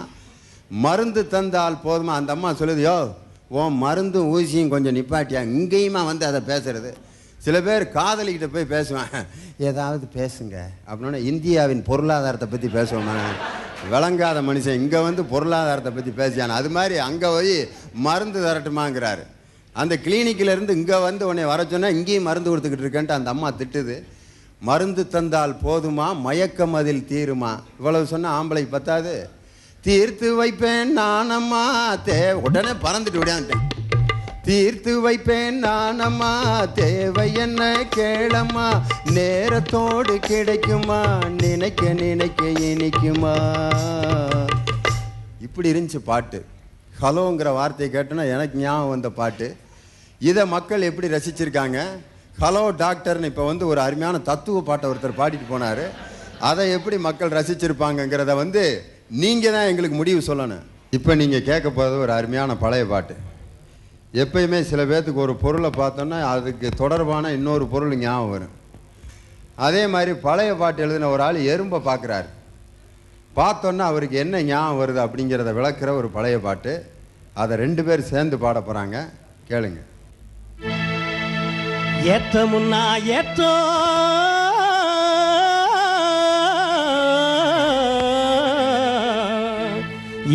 மருந்து 0.69 1.23
தந்தால் 1.29 1.83
போதுமா? 1.87 2.13
அந்த 2.21 2.33
அம்மா 2.33 2.51
சொல்லுது 2.53 2.83
யோ 2.89 2.99
உன் 3.49 3.79
மருந்தும் 3.85 4.31
ஊசியும் 4.37 4.75
கொஞ்சம் 4.75 4.97
நிப்பாட்டியா? 4.97 5.41
இங்கேயுமா 5.59 6.05
வந்து 6.11 6.27
அதை 6.27 6.41
பேசுறது? 6.53 6.93
சில 7.44 7.57
பேர் 7.66 7.85
காதலிக்கிட்ட 7.96 8.48
போய் 8.55 8.72
பேசுவேன் 8.72 9.12
ஏதாவது 9.70 10.05
பேசுங்க. 10.18 10.57
அப்படின்னா 10.90 11.20
இந்தியாவின் 11.31 11.83
பொருளாதாரத்தை 11.88 12.48
பற்றி 12.52 12.68
பேசுவோமா? 12.78 13.16
விளங்காத 13.92 14.38
மனுஷன் 14.48 14.81
இங்கே 14.83 15.00
வந்து 15.07 15.22
பொருளாதாரத்தை 15.33 15.92
பற்றி 15.96 16.12
பேசியான்? 16.20 16.57
அது 16.59 16.68
மாதிரி 16.76 16.96
அங்கே 17.09 17.28
போய் 17.37 17.55
மருந்து 18.07 18.40
தரட்டுமாங்கிறாரு. 18.46 19.24
அந்த 19.83 19.94
கிளினிக்கிலேருந்து 20.05 20.76
இங்கே 20.81 20.98
வந்து 21.09 21.26
உன்னை 21.31 21.44
வர 21.52 21.61
சொன்னால் 21.72 21.94
இங்கேயும் 21.96 22.28
மருந்து 22.28 22.50
கொடுத்துக்கிட்டு 22.50 22.87
இருக்கேன்ட்டு 22.87 23.18
அந்த 23.18 23.31
அம்மா 23.35 23.50
திட்டுது. 23.61 23.96
மருந்து 24.68 25.02
தந்தால் 25.14 25.55
போதுமா? 25.66 26.09
மயக்கம் 26.26 26.76
அதில் 26.81 27.07
தீருமா? 27.12 27.52
இவ்வளவு 27.78 28.11
சொன்னால் 28.12 28.37
ஆம்பளை 28.38 28.64
பத்தாது. 28.74 29.14
தீர்த்து 29.87 30.28
வைப்பேன் 30.40 30.92
நானம்மா 30.98 31.64
தே 32.09 32.18
உடனே 32.46 32.72
பறந்துட்டு 32.85 33.20
விடையான்ட்டேன் 33.22 33.64
தீர்த்து 34.46 34.92
வைப்பேன் 35.00 35.59
நானம்மா. 35.64 36.31
தேவை 36.78 37.26
என்ன 37.42 37.62
கேளம்மா. 37.96 38.64
நேரத்தோடு 39.16 40.14
கிடைக்குமா. 40.31 40.98
நினைக்க 41.42 41.92
நினைக்க 41.92 42.48
இனிக்குமா. 42.70 43.35
இப்படி 45.46 45.72
இருந்துச்சு 45.72 46.00
பாட்டு. 46.11 46.44
ஹலோங்கிற 47.02 47.52
வார்த்தையை 47.59 47.88
கேட்டோன்னா 47.94 48.26
எனக்கு 48.35 48.59
ஞாபகம் 48.59 48.88
வந்த 48.88 49.11
பாட்டு. 49.20 49.57
இதை 50.18 50.46
மக்கள் 50.57 50.88
எப்படி 50.90 51.09
ரசிச்சிருக்காங்க? 51.16 51.78
ஹலோ 52.42 52.64
டாக்டர்னு 52.85 53.31
இப்போ 53.33 53.44
வந்து 53.44 53.66
ஒரு 53.66 53.81
அருமையான 53.81 54.18
தத்துவ 54.18 54.61
பாட்டை 54.61 54.90
ஒருத்தர் 54.90 55.20
பாடிட்டு 55.22 55.52
போனார். 55.55 55.85
அதை 56.50 56.70
எப்படி 56.70 56.98
மக்கள் 57.09 57.37
ரசிச்சிருப்பாங்கங்கிறத 57.38 58.35
வந்து 58.44 58.64
நீங்கள் 59.24 59.52
தான் 59.52 59.68
எங்களுக்கு 59.72 59.96
முடிவு 59.96 60.22
சொல்லணும். 60.31 60.64
இப்போ 60.90 61.14
நீங்கள் 61.14 61.48
கேட்க 61.50 61.68
போகிறது 61.70 61.98
ஒரு 62.07 62.12
அருமையான 62.12 62.57
பழைய 62.57 62.87
பாட்டு. 62.94 63.31
எப்பயுமே 64.20 64.61
சில 64.61 64.85
பேர்த்துக்கு 64.85 65.14
ஒரு 65.14 65.35
பொருளை 65.37 65.70
பார்த்தோன்னா 65.77 66.20
அதுக்கு 66.22 66.68
தொடர்பான 66.68 67.31
இன்னொரு 67.33 67.66
பொருள் 67.66 67.96
ஞாபகம் 67.96 68.31
வரும். 68.31 68.55
அதே 69.57 69.87
மாதிரி 69.87 70.12
பழைய 70.27 70.55
பாட்டு 70.55 70.83
எழுதின 70.83 71.09
ஒரு 71.09 71.22
ஆள் 71.22 71.38
எறும்பை 71.53 71.81
பார்க்குறாரு. 71.87 72.29
பார்த்தோன்னா 73.37 73.85
அவருக்கு 73.90 74.16
என்ன 74.18 74.42
ஞாபகம் 74.42 74.81
வருது 74.81 75.01
அப்படிங்கிறத 75.07 75.51
விளக்குற 75.59 75.90
ஒரு 76.01 76.09
பழைய 76.09 76.40
பாட்டு. 76.40 76.75
அதை 77.33 77.57
ரெண்டு 77.57 77.85
பேர் 77.85 78.03
சேர்ந்து 78.12 78.38
பாட 78.38 78.61
போகிறாங்க 78.61 78.96
கேளுங்க. 79.48 79.81
ஏற்ற 82.03 82.44
முன்னா 82.53 82.83
ஏற்றோ. 83.18 83.55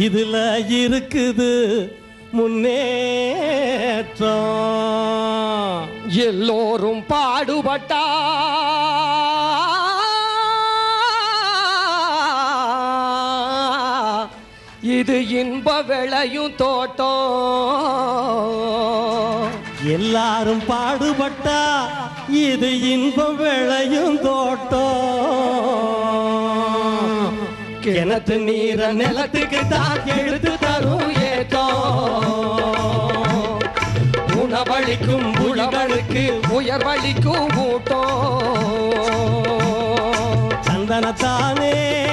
இதில் 0.05 0.41
இருக்குது 0.81 1.51
முன்னேற்றம். 2.31 2.75
எல்லோரும் 6.27 7.03
பாடுபட்டா 7.11 8.03
இது 14.97 15.17
இன்ப 15.39 15.69
விளையும் 15.81 16.55
தோட்டம். 16.55 17.15
எல்லாரும் 19.95 20.63
பாடுபட்டா 20.69 21.61
இது 22.29 22.69
இன்ப 22.93 23.19
விளையும் 23.41 24.19
தோட்டம். 24.21 24.95
கிணத்து 27.83 28.35
நீர 28.47 28.79
நிலத்துக்கு 29.01 29.61
தான் 29.69 30.01
எடுத்து 30.17 30.53
தரும். 30.65 31.16
உணவளிக்கும் 34.41 35.33
புலவனுக்கு 35.33 36.23
உயர்வளிக்கும் 36.49 37.47
கூட்டம் 37.55 38.25
சந்தனத்தானே. 40.67 42.06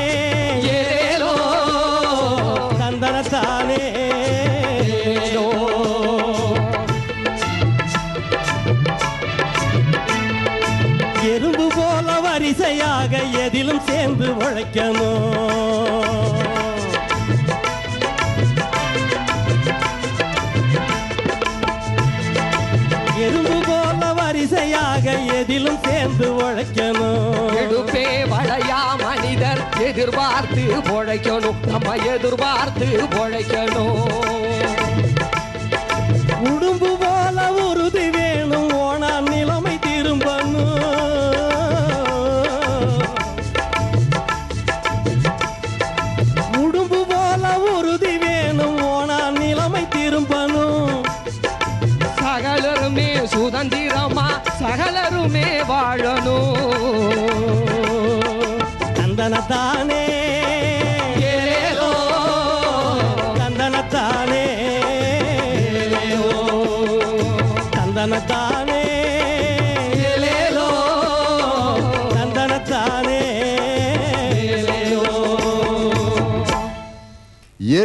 எதிர்பார்த்து 30.84 31.60
பொழைக்கணும் 31.60 31.60
நம்ம 31.66 31.96
எதிர்பார்த்து 32.06 32.88
பொழைக்கணும் 33.10 34.33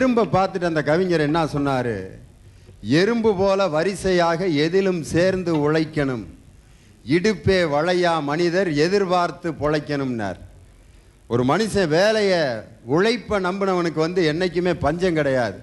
எறும்பை 0.09 0.23
பார்த்துட்டு 0.33 0.69
அந்த 0.69 0.81
கவிஞர் 0.83 1.19
என்ன 1.19 1.39
சொன்னார்? 1.47 1.95
எறும்பு 2.99 3.31
போல 3.35 3.67
வரிசையாக 3.67 4.47
எதிலும் 4.65 5.01
சேர்ந்து 5.03 5.51
உழைக்கணும். 5.65 6.23
இடுப்பே 7.15 7.57
வளையா 7.73 8.13
மனிதர் 8.29 8.69
எதிர்பார்த்து 8.85 9.49
பொழைக்கணும்னார். 9.61 10.39
ஒரு 11.27 11.43
மனுஷன் 11.51 11.87
வேலையை 11.87 12.39
உழைப்பை 12.95 13.37
நம்பினவனுக்கு 13.47 13.99
வந்து 14.05 14.21
என்னைக்குமே 14.31 14.73
பஞ்சம் 14.85 15.17
கிடையாது. 15.19 15.59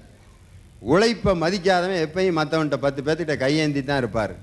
உழைப்பை 0.93 1.33
மதிக்காதவன் 1.43 2.05
எப்பயும் 2.07 2.39
மற்றவன்கிட்ட 2.41 2.79
பத்து 2.87 3.03
பேர்த்திட்ட 3.03 3.37
கையேந்தி 3.37 3.85
தான் 3.85 4.03
இருப்பார். 4.03 4.35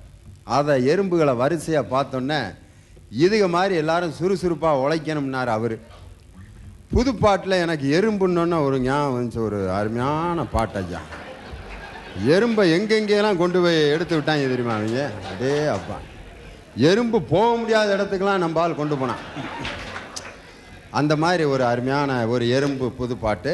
அதை 0.43 0.75
எறும்புகளை 0.91 1.35
வரிசையாக 1.43 1.91
பார்த்தோன்னே 1.95 2.41
இதுக 3.23 3.49
மாதிரி 3.49 3.75
எல்லாரும் 3.75 4.17
சுறுசுறுப்பாக 4.19 4.81
உழைக்கணும்னார் 4.85 5.51
அவர். 5.57 5.75
புதுப்பாட்டில் 6.93 7.61
எனக்கு 7.65 7.87
எறும்புன்னொன்னே 7.99 8.63
ஒரு 8.63 8.79
ஞாபகம் 8.79 9.15
வந்துச்சு. 9.19 9.39
ஒரு 9.45 9.71
அருமையான 9.71 10.45
பாட்டு 10.45 10.83
எறும்பை 12.27 12.65
எங்கெங்கெல்லாம் 12.75 13.37
கொண்டு 13.37 13.61
போய் 13.61 13.89
எடுத்து 13.89 14.17
விட்டாங்க 14.17 14.43
தெரியுமா 14.47 14.73
அவங்க? 14.73 15.11
அதே 15.31 15.65
அப்பா. 15.67 15.95
எறும்பு 16.75 17.21
போக 17.21 17.57
முடியாத 17.57 17.95
இடத்துக்கெல்லாம் 17.97 18.37
நம்ம 18.37 18.61
ஆள் 18.61 18.75
கொண்டு 18.75 18.97
போனான். 18.97 19.23
அந்த 20.91 21.15
மாதிரி 21.15 21.43
ஒரு 21.43 21.65
அருமையான 21.65 22.27
ஒரு 22.27 22.49
எறும்பு 22.49 22.93
புதுப்பாட்டு 22.99 23.53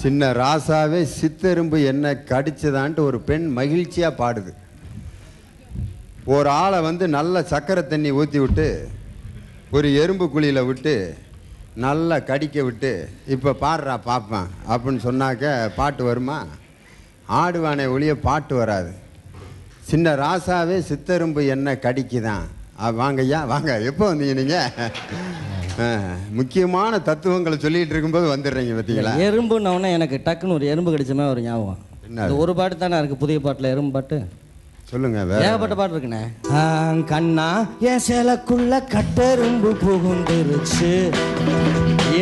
சின்ன 0.00 0.28
ராசாவே 0.32 1.00
சித்தெரும்பு 1.18 1.78
என்ன 1.90 2.12
கடிச்சதான்ட்டு 2.30 3.02
ஒரு 3.08 3.18
பெண் 3.28 3.46
மகிழ்ச்சியாக 3.58 4.18
பாடுது. 4.20 4.52
ஒரு 6.34 6.48
ஆளை 6.62 6.78
வந்து 6.86 7.04
நல்ல 7.16 7.40
சக்கரை 7.50 7.82
தண்ணி 7.86 8.10
ஊற்றி 8.20 8.38
விட்டு 8.38 8.66
ஒரு 9.76 9.88
எறும்பு 10.02 10.26
குழியில் 10.34 10.62
விட்டு 10.68 10.94
நல்லா 11.84 12.16
கடிக்க 12.30 12.62
விட்டு 12.68 12.92
இப்போ 13.34 13.50
பாடுறா 13.64 13.96
பார்ப்பேன் 14.04 14.48
அப்படின்னு 14.68 15.02
சொன்னாக்க 15.08 15.52
பாட்டு 15.76 16.04
வருமா? 16.04 16.38
ஆடுவானே 17.42 17.86
ஒழிய 17.94 18.14
பாட்டு 18.28 18.54
வராது. 18.62 18.92
சின்ன 19.90 20.14
ராசாவே 20.24 20.78
சித்தெரும்பு 20.88 21.42
என்ன 21.56 21.74
கடிக்குதான். 21.86 22.46
வாங்கய்யா 23.02 23.40
வாங்க 23.52 23.70
எப்போ 23.90 24.04
வந்தீங்க 24.14 24.34
நீங்கள் 24.42 24.70
முக்கியமான 26.38 26.92
தத்துவங்களை 27.08 27.56
சொல்லிட்டு 27.64 27.94
இருக்கும்போது 27.94 28.26
வந்துடுறீங்க 28.32 28.74
பார்த்தீங்களா 28.78 29.14
எறும்புன்னொடனே 29.28 29.90
எனக்கு 29.98 30.16
டக்குன்னு 30.26 30.56
ஒரு 30.58 30.66
எறும்பு 30.72 30.92
கடிச்ச 30.92 31.14
மாதிரி 31.18 31.34
ஒரு 31.34 31.42
ஞாபகம். 31.48 31.80
இந்த 32.10 32.34
ஒரு 32.42 32.52
பாட்டு 32.58 32.76
தானே 32.76 32.98
இருக்கு 33.00 33.22
புதிய 33.22 33.40
பாட்டுல 33.46 33.72
எறும்பு 33.74 33.94
பாட்டு? 33.96 34.18
சொல்லுங்க 34.90 35.18
ஏகப்பட்ட 35.46 35.74
பாட்டு 35.78 35.94
இருக்குண்ணே. 35.94 36.22
கண்ணா 37.12 37.48
என் 37.90 38.04
சேலைக்குள்ள 38.08 38.80
கட்டெரும்பு 38.94 39.70
புகுந்துருச்சு. 39.84 40.92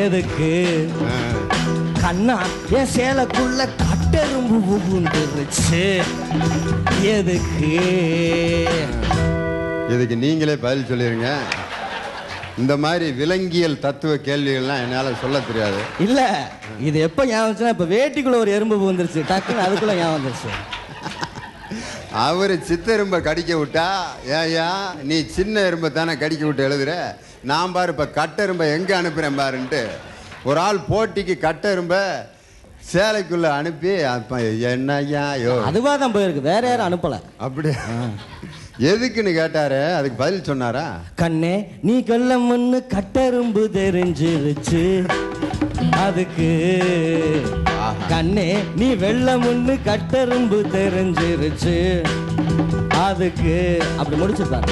எதுக்கு? 0.05 0.51
கண்ணா 2.05 2.37
என் 2.79 2.93
சேலைக்குள்ள 2.97 3.63
கட்டெரும்பு 3.85 4.59
புகுந்துருச்சு. 4.69 5.83
எதுக்கு? 7.17 7.73
இதுக்கு 9.95 10.17
நீங்களே 10.27 10.57
பதில் 10.67 10.89
சொல்லிடுங்க 10.91 11.31
இந்த 12.63 12.75
மாதிரி 12.85 13.07
விலங்கியல் 13.21 13.83
தத்துவ 13.85 14.13
கேள்விகள்லாம் 14.27 14.83
என்னால் 14.85 15.19
சொல்ல 15.23 15.39
தெரியாது. 15.49 15.81
இல்ல 16.07 16.21
இது 16.89 16.99
எப்ப 17.09 17.27
ஞாபகம் 17.31 17.75
இப்ப 17.75 17.87
வேட்டிக்குள்ள 17.95 18.39
ஒரு 18.45 18.51
எறும்பு 18.57 18.77
புகுந்துருச்சு 18.81 19.23
டக்குன்னு 19.31 19.65
அதுக்குள்ள 19.67 19.95
ஞாபகம் 20.01 20.17
வந்துருச்சு. 20.19 20.51
அவர் 22.27 22.53
சித்தெரும்பை 22.69 23.19
கடிக்க 23.27 23.53
விட்டா 23.59 23.87
ஏயா 24.39 24.69
நீ 25.09 25.17
சின்ன 25.37 25.65
எறும்பை 25.69 25.91
தானே 25.91 26.15
கடிக்க 26.23 26.45
விட்டு 26.47 26.67
எழுதுற? 26.69 26.93
நான் 27.51 27.75
பாரு 27.75 27.93
இப்போ 27.95 28.07
கட்டெரும்பை 28.19 28.67
எங்கே 28.77 28.95
அனுப்புகிறேன் 29.01 29.39
பாருன்ட்டு. 29.41 29.83
ஒரு 30.49 30.59
ஆள் 30.67 30.81
போட்டிக்கு 30.91 31.37
கட்டெரும்பை 31.47 32.03
சேலைக்குள்ள 32.93 33.47
அனுப்பி 33.61 33.93
அப்ப 34.15 34.41
என்னய்யா 34.73 35.25
யோ 35.45 35.55
அதுவா 35.71 35.93
தான் 36.03 36.15
போயிருக்கு. 36.17 36.49
வேற 36.51 36.63
யாரும் 36.71 36.89
அனுப்பல. 36.89 37.17
அப்படி 37.47 37.71
எதுக்குன்னு 38.81 39.35
கேட்டாரு? 39.35 39.95
அதுக்கு 39.95 40.17
பதில் 40.17 40.45
சொன்னாரா? 40.45 41.01
கண்ணே 41.15 41.73
நீ 41.83 41.99
கள்ளமண்ணு 41.99 42.83
கட்டெரும்பு 42.89 43.65
தெரிஞ்சிருச்சு. 43.79 45.09
அதுக்கு 45.91 46.41
கண்ணே 48.09 48.59
நீ 48.77 48.95
வெள்ளமுன்னு 48.95 49.79
கட்டெரும்பு 49.85 50.61
தெரிஞ்சிருச்சு. 50.75 52.07
அதுக்கு 52.89 53.83
அப்படி 53.97 54.21
முடிச்சிருப்பாரு 54.21 54.69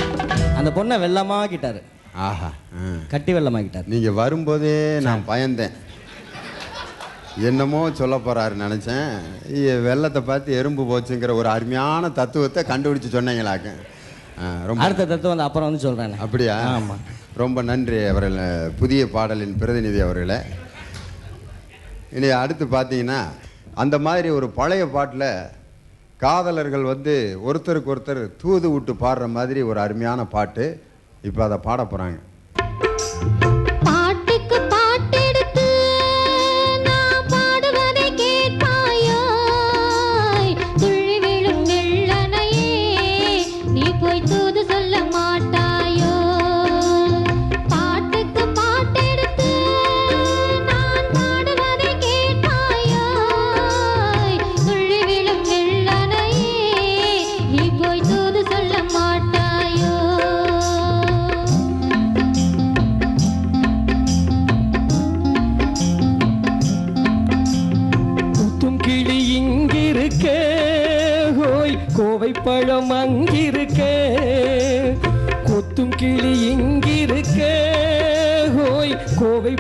அந்த 0.57 0.71
பொண்ணை 0.71 1.01
வெள்ளமாக்கிட்டாரு. 1.01 1.83
ஆஹா. 2.15 2.53
கட்டி 3.09 3.33
வெள்ளமாக்கிட்டாரு. 3.35 3.87
நீங்க 3.87 4.13
வரும்போதே 4.13 4.99
நான் 5.01 5.25
பயந்தேன். 5.29 5.73
என்னமோ 7.39 7.91
சொல்ல 7.93 8.17
போறாரு 8.17 8.53
நினைச்சேன். 8.61 9.83
வெள்ளத்தை 9.83 10.23
பார்த்து 10.23 10.53
எறும்பு 10.53 10.83
போச்சுங்கிற 10.83 11.33
ஒரு 11.33 11.49
அருமையான 11.49 12.09
தத்துவத்தை 12.09 12.65
கண்டுபிடிச்சு 12.65 13.13
சொன்னீங்களாக்க. 13.13 13.69
அடுத்த 14.79 15.07
தத்துவம் 15.07 15.33
வந்து 15.33 15.43
அப்புறம் 15.43 15.69
வந்து 15.69 15.81
சொல்றேன். 15.81 16.15
அப்படியா? 16.19 16.57
ஆமா. 16.77 16.97
ரொம்ப 17.37 17.63
நன்றி 17.63 18.07
அவர்கள் 18.07 18.37
புதிய 18.79 19.11
பாடலின் 19.11 19.59
பிரதிநிதி 19.59 20.01
அவர்களே. 20.01 20.39
இனி 22.13 22.29
அடுத்து 22.29 22.65
பார்த்தீங்கன்னா 22.67 23.21
அந்த 23.75 23.99
மாதிரி 23.99 24.31
ஒரு 24.31 24.49
பழைய 24.51 24.87
பாட்டில் 24.87 25.29
காதலர்கள் 26.17 26.83
வந்து 26.83 27.15
ஒருத்தருக்கு 27.45 27.93
ஒருத்தர் 27.95 28.37
தூது 28.37 28.71
விட்டு 28.71 28.93
பாடுற 28.93 29.29
மாதிரி 29.29 29.63
ஒரு 29.63 29.81
அருமையான 29.81 30.25
பாட்டு 30.27 30.81
இப்போ 31.23 31.45
அதை 31.45 31.59
பாட 31.59 31.83
போகிறாங்க 31.83 32.19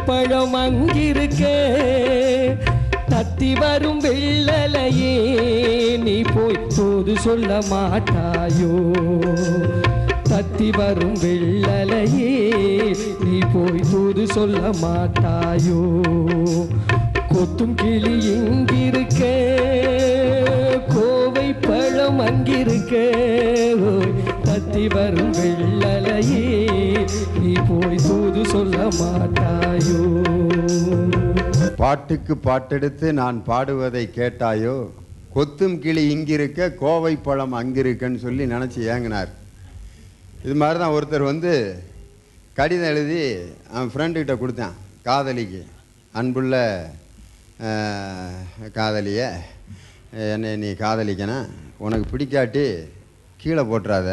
பழம் 0.07 0.55
அங்கிருக்கே. 0.55 1.57
தத்தி 3.11 3.59
வரும் 3.59 4.01
வெள்ளலையே 4.01 5.33
நீ 5.99 6.21
போய் 6.21 6.67
போது 6.77 7.19
சொல்ல 7.19 7.59
மாட்டாயோ? 7.59 8.91
தத்தி 10.29 10.77
வரும் 10.77 11.15
வெள்ளலையே 11.15 12.49
நீ 13.25 13.39
போய் 13.53 13.83
போது 13.93 14.27
சொல்ல 14.27 14.59
மாட்டாயோ? 14.59 16.01
கொத்தும் 17.29 17.75
கிளி 17.75 18.31
இங்கிருக்கே 18.31 19.55
கோவை 20.89 21.53
பழம் 21.53 22.21
அங்கிருக்கே. 22.21 23.11
தத்தி 24.45 24.95
வரும் 24.95 25.33
வெள்ளலையே 25.33 26.66
போது 28.37 28.51
சொல்ல 28.55 28.79
மாட்டாயோ? 29.01 29.99
பாட்டுக்கு 31.81 32.35
பாட்டெடுத்து 32.47 33.07
நான் 33.21 33.37
பாடுவதை 33.49 34.03
கேட்டாயோ? 34.17 34.75
கொத்தும் 35.35 35.77
கிளி 35.85 36.03
இங்கிருக்க 36.15 36.69
கோவை 36.83 37.13
பழம் 37.27 37.55
அங்கிருக்குன்னு 37.61 38.21
சொல்லி 38.25 38.45
நினச்சி 38.53 38.81
ஏங்கினார். 38.93 39.31
இது 40.45 40.57
மாதிரி 40.63 40.79
தான் 40.83 40.95
ஒருத்தர் 40.97 41.31
வந்து 41.31 41.53
கடிதம் 42.59 42.91
எழுதி 42.93 43.23
அவன் 43.75 43.93
ஃப்ரெண்டுக்கிட்ட 43.95 44.37
கொடுத்தான் 44.43 44.77
காதலிக்கு. 45.09 45.63
அன்புள்ள 46.21 46.55
காதலிய 48.79 49.23
என்னை 50.35 50.53
நீ 50.65 50.71
காதலிக்கணும் 50.85 51.49
உனக்கு 51.87 52.07
பிடிக்காட்டி 52.13 52.67
கீழே 53.43 53.65
போட்டுறாத. 53.73 54.11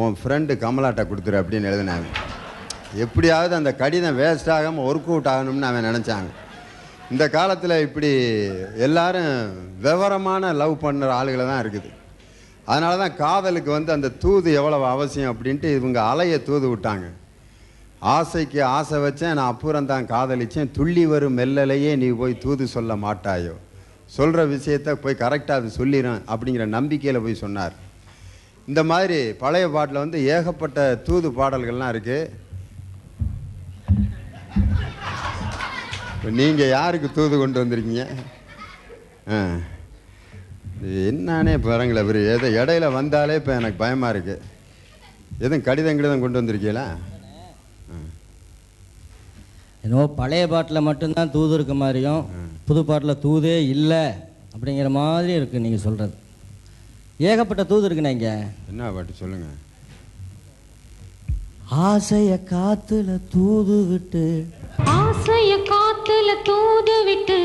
உன் 0.00 0.18
ஃப்ரெண்டு 0.22 0.54
கமலாட்ட 0.64 1.02
கொடுத்துரு 1.10 1.40
அப்படின்னு 1.40 1.70
எழுதினாங்க. 1.72 2.08
எப்படியாவது 3.04 3.54
அந்த 3.58 3.70
கடிதம் 3.80 4.18
வேஸ்ட் 4.22 4.50
ஆகாமல் 4.56 4.86
ஒர்க் 4.88 5.10
அவுட் 5.12 5.30
ஆகணும்னு 5.32 5.68
அவன் 5.70 5.88
நினச்சாங்க. 5.88 6.30
இந்த 7.12 7.24
காலத்தில் 7.36 7.82
இப்படி 7.86 8.10
எல்லாரும் 8.86 9.32
விவரமான 9.86 10.52
லவ் 10.60 10.74
பண்ணுற 10.84 11.10
ஆளுகளை 11.18 11.44
தான் 11.50 11.62
இருக்குது. 11.64 11.90
அதனால 12.70 12.92
தான் 13.02 13.18
காதலுக்கு 13.22 13.70
வந்து 13.76 13.90
அந்த 13.96 14.08
தூது 14.22 14.48
எவ்வளவு 14.60 14.86
அவசியம் 14.94 15.32
அப்படின்ட்டு 15.32 15.68
இவங்க 15.78 15.98
அலைய 16.12 16.36
தூது 16.48 16.66
விட்டாங்க. 16.72 17.06
ஆசைக்கு 18.14 18.60
ஆசை 18.76 18.98
வச்சேன் 19.04 19.36
நான் 19.38 19.52
அப்புறம் 19.52 19.90
தான் 19.92 20.08
காதலிச்சேன். 20.14 20.72
துள்ளி 20.78 21.04
வரும் 21.12 21.38
மெல்லலையே 21.40 21.92
நீ 22.02 22.08
போய் 22.22 22.42
தூது 22.44 22.64
சொல்ல 22.76 22.94
மாட்டாயோ? 23.04 23.54
சொல்கிற 24.16 24.40
விஷயத்த 24.54 24.94
போய் 25.04 25.20
கரெக்டாக 25.22 25.60
அது 25.60 25.70
சொல்லிடும் 25.78 26.20
அப்படிங்கிற 26.32 26.66
நம்பிக்கையில் 26.76 27.24
போய் 27.26 27.42
சொன்னார். 27.44 27.76
இந்த 28.70 28.82
மாதிரி 28.90 29.18
பழைய 29.44 29.66
பாட்டில் 29.76 30.02
வந்து 30.04 30.18
ஏகப்பட்ட 30.34 30.80
தூது 31.06 31.28
பாடல்கள்லாம் 31.38 31.92
இருக்குது 31.94 32.44
இப்போ 36.26 36.38
நீங்கள் 36.38 36.70
யாருக்கு 36.70 37.08
தூது 37.16 37.34
கொண்டு 37.36 37.60
வந்திருக்கீங்க? 37.60 38.04
ஆ. 39.28 39.36
என்னானே 41.04 41.52
பாருங்களேன் 41.62 42.04
இவர் 42.04 42.18
எதை 42.32 42.48
இடையில 42.56 42.86
வந்தாலே 42.92 43.34
இப்போ 43.40 43.52
எனக்கு 43.54 43.78
பயமாக 43.78 44.10
இருக்குது 44.12 44.42
எதுவும் 45.40 45.62
கடிதம் 45.62 45.98
கிடிதம் 45.98 46.22
கொண்டு 46.24 46.40
வந்திருக்கீங்களா? 46.40 46.86
என்னவோ 49.84 50.06
பழைய 50.18 50.48
பாட்டில் 50.52 50.86
மட்டும்தான் 50.88 51.32
தூது 51.34 51.54
இருக்க 51.56 51.76
மாதிரியும் 51.76 52.24
புது 52.68 52.82
பாட்டில் 52.84 53.22
தூதே 53.22 53.56
இல்லை 53.74 54.02
அப்படிங்கிற 54.54 54.90
மாதிரி 54.98 55.32
இருக்குது 55.36 55.64
நீங்கள் 55.64 55.84
சொல்கிறது 55.84 56.14
ஏகப்பட்ட 57.26 57.64
தூது 57.70 57.86
இருக்குண்ணே 57.88 58.14
இங்கே. 58.16 58.34
என்ன 58.70 58.90
பாட்டு 58.92 59.20
சொல்லுங்கள் 59.20 59.56
ஆசைய 61.86 62.32
காத்துல 62.50 63.14
தூது 63.30 63.78
விட்டு 63.86 64.26
ஆசைய 64.94 65.52
காத்துல 65.70 66.30
தூது 66.44 66.96
விட்டு 67.04 67.38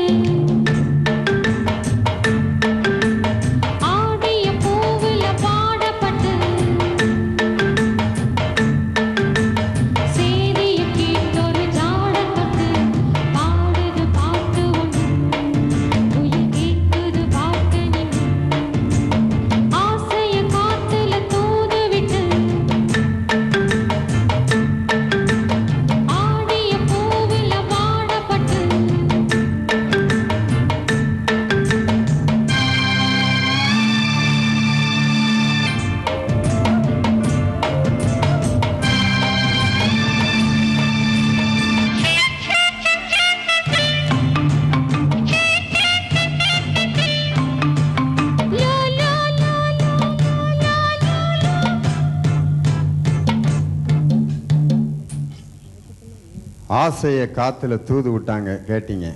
ஆசையை 56.82 57.24
காற்றுல 57.36 57.74
தூது 57.88 58.08
விட்டாங்க 58.14 58.50
கேட்டீங்க. 58.70 59.08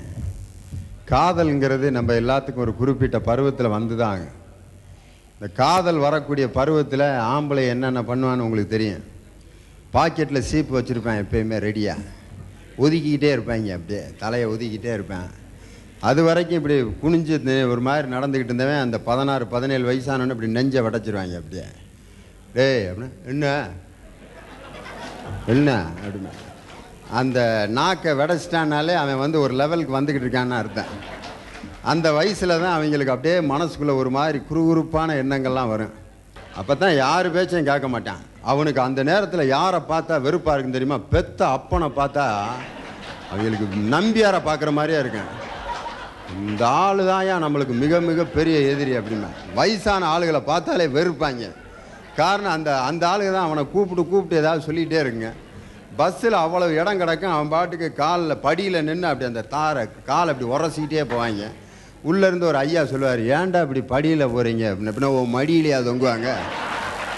காதல்ங்கிறது 1.12 1.86
நம்ம 1.96 2.12
எல்லாத்துக்கும் 2.22 2.64
ஒரு 2.64 2.74
குறிப்பிட்ட 2.80 3.18
பருவத்தில் 3.28 3.74
வந்துதாங்க. 3.76 4.26
இந்த 5.34 5.48
காதல் 5.60 6.04
வரக்கூடிய 6.06 6.46
பருவத்தில் 6.58 7.06
ஆம்பளை 7.34 7.64
என்னென்ன 7.72 8.02
பண்ணுவான்னு 8.10 8.44
உங்களுக்கு 8.46 8.74
தெரியும். 8.76 9.04
பாக்கெட்டில் 9.96 10.46
சீப்பு 10.50 10.72
வச்சுருப்பேன் 10.78 11.20
எப்பயுமே 11.22 11.58
ரெடியாக 11.66 12.04
ஒதுக்கிக்கிட்டே 12.84 13.30
இருப்பாங்க 13.36 13.68
அப்படியே 13.76 14.02
தலையை 14.22 14.46
ஒதுக்கிட்டே 14.54 14.92
இருப்பேன். 14.98 15.28
அது 16.08 16.22
வரைக்கும் 16.28 16.58
இப்படி 16.60 16.76
குனிஞ்சு 17.04 17.36
ஒரு 17.74 17.82
மாதிரி 17.88 18.14
நடந்துக்கிட்டு 18.14 18.52
இருந்தவன் 18.52 18.84
அந்த 18.86 18.98
பதினாறு 19.10 19.46
பதினேழு 19.54 19.84
வயசானவனு 19.90 20.34
இப்படி 20.34 20.50
நெஞ்சை 20.58 20.82
வடைச்சிருவாங்க 20.86 21.36
அப்படியே. 21.42 21.68
டேய் 22.56 22.84
அப்படின்னா 22.90 23.10
என்ன? 23.32 23.54
என்ன? 25.54 25.70
அப்படின்னா. 26.04 26.34
அந்த 27.20 27.68
நாக்கை 27.78 28.12
விடைச்சிட்டானாலே 28.20 28.94
அவன் 29.02 29.22
வந்து 29.24 29.38
ஒரு 29.40 29.54
லெவலுக்கு 29.60 29.96
வந்துக்கிட்டு 29.96 30.26
இருக்கான்னு 30.26 30.58
அர்த்தம். 30.60 30.90
அந்த 31.92 32.06
வயசில் 32.12 32.60
தான் 32.62 32.76
அவங்களுக்கு 32.76 33.14
அப்படியே 33.14 33.36
மனசுக்குள்ளே 33.52 33.94
ஒரு 34.02 34.10
மாதிரி 34.16 34.38
குறுகுறுப்பான 34.48 35.16
எண்ணங்கள்லாம் 35.22 35.72
வரும். 35.74 35.94
அப்போ 36.60 36.74
தான் 36.74 36.94
யார் 36.94 37.26
பேச்சையும் 37.36 37.68
கேட்க 37.70 37.88
மாட்டான். 37.94 38.22
அவனுக்கு 38.52 38.80
அந்த 38.86 39.00
நேரத்தில் 39.10 39.52
யாரை 39.56 39.80
பார்த்தா 39.92 40.14
வெறுப்பாக 40.26 40.54
இருக்குன்னு 40.54 40.78
தெரியுமா? 40.78 40.98
பெத்த 41.14 41.40
அப்பனை 41.56 41.88
பார்த்தா 42.00 42.24
அவங்களுக்கு 43.30 43.66
நம்பியாரை 43.94 44.40
பார்க்குற 44.48 44.72
மாதிரியே 44.78 44.98
இருக்கேன் 45.04 45.30
இந்த 46.48 46.62
ஆளு 46.66 47.02
தான் 47.08 47.44
நம்மளுக்கு 47.44 47.74
மிக 47.82 48.00
மிக 48.10 48.24
பெரிய 48.36 48.58
எதிரி 48.72 48.92
அப்படின்னா 48.98 49.30
வயசான 49.58 50.06
ஆளுகளை 50.14 50.40
பார்த்தாலே 50.52 50.86
வெறுப்பாங்க. 50.98 51.44
காரணம் 52.20 52.54
அந்த 52.58 52.70
அந்த 52.90 53.02
ஆளுங்க 53.10 53.32
தான் 53.32 53.48
அவனை 53.48 53.64
கூப்பிட்டு 53.74 54.02
கூப்பிட்டு 54.12 54.40
ஏதாவது 54.42 54.66
சொல்லிகிட்டே 54.68 55.00
இருக்குங்க. 55.02 55.32
பஸ்ஸில் 55.98 56.36
அவ்வளவு 56.44 56.76
இடம் 56.80 57.00
கிடக்கும் 57.00 57.34
அவன் 57.34 57.52
பாட்டுக்கு 57.54 57.88
காலில் 58.00 58.42
படியில் 58.46 58.84
நின்று 58.88 59.08
அப்படி 59.10 59.28
அந்த 59.30 59.44
தாரை 59.54 59.82
காலை 60.08 60.28
அப்படி 60.32 60.48
உரசிக்கிட்டே 60.54 61.04
போவாங்க. 61.12 61.44
உள்ளேருந்து 62.10 62.48
ஒரு 62.50 62.58
ஐயா 62.64 62.82
சொல்லுவார் 62.92 63.22
ஏன்டா 63.36 63.60
இப்படி 63.66 63.82
படியில் 63.92 64.32
போகிறீங்க 64.34 64.64
அப்படின்னு. 64.70 64.90
அப்படின்னா 64.92 65.12
ஓ 65.18 65.22
மடியிலேயே 65.36 65.78
தொங்குவாங்க? 65.88 66.28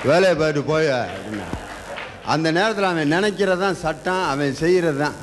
வேலையை 0.09 0.35
போயிட்டு 0.41 0.63
போய்? 0.73 0.89
அப்படின்னா. 1.05 1.47
அந்த 2.35 2.49
நேரத்தில் 2.59 2.91
அவன் 2.91 3.15
நினைக்கிறது 3.17 3.63
தான் 3.67 3.81
சட்டம் 3.85 4.25
அவன் 4.33 4.59
செய்கிறது 4.63 5.01
தான் 5.05 5.17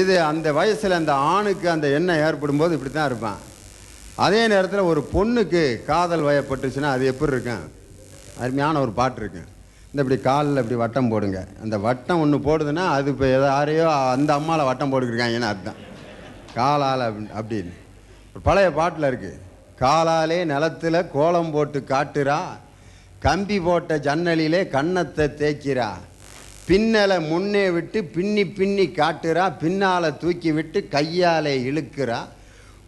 இது 0.00 0.14
அந்த 0.30 0.48
வயசில் 0.58 0.98
அந்த 1.00 1.12
ஆணுக்கு 1.34 1.66
அந்த 1.74 1.86
எண்ணம் 1.98 2.22
ஏற்படும் 2.28 2.60
போது 2.62 2.74
இப்படி 2.76 2.92
தான் 2.94 3.10
இருப்பான். 3.10 3.38
அதே 4.24 4.40
நேரத்தில் 4.52 4.88
ஒரு 4.92 5.00
பொண்ணுக்கு 5.14 5.62
காதல் 5.90 6.26
வயப்பட்டுச்சுன்னா 6.28 6.90
அது 6.96 7.04
எப்படி 7.12 7.32
இருக்கும்? 7.34 7.64
அருமையான 8.42 8.80
ஒரு 8.86 8.92
பாட்டு 8.98 9.20
இருக்குது 9.22 9.46
இந்த 9.92 10.02
இப்படி 10.02 10.20
காலில் 10.20 10.56
இப்படி 10.56 10.74
வட்டம் 10.74 11.08
போடுங்க. 11.08 11.46
அந்த 11.62 11.78
வட்டம் 11.78 12.20
ஒன்று 12.20 12.38
போடுதுன்னா 12.38 12.86
அது 12.86 13.10
இப்போ 13.10 13.28
யாரையோ 13.28 13.92
அந்த 13.92 14.34
அம்மாவில் 14.34 14.64
வட்டம் 14.64 14.92
போட்டுக்கிருக்காங்கன்னு 14.92 15.40
அர்த்தம். 15.40 15.74
காலால் 16.54 17.12
அப்படி- 17.12 17.26
அப்படின்னு. 17.26 17.72
ஒரு 18.32 18.40
பழைய 18.42 18.72
பாட்டில் 18.72 19.02
இருக்குது 19.02 19.40
காலாலே 19.80 20.44
நிலத்தில் 20.44 21.10
கோலம் 21.10 21.50
போட்டு 21.50 21.84
காட்டுறா 21.88 22.38
கம்பி 23.18 23.60
போட்ட 23.60 23.98
ஜன்னலிலே 23.98 24.68
கன்னத்தை 24.68 25.26
தேய்க்கிறா. 25.26 25.88
பின்னலை 26.68 27.28
முன்னே 27.28 27.70
விட்டு 27.70 28.04
பின்னி 28.04 28.46
பின்னி 28.46 28.86
காட்டுறா 28.86 29.52
பின்னால 29.60 30.16
தூக்கி 30.16 30.52
விட்டு 30.52 30.88
கையாலே 30.88 31.70
இழுக்கிறா. 31.70 32.18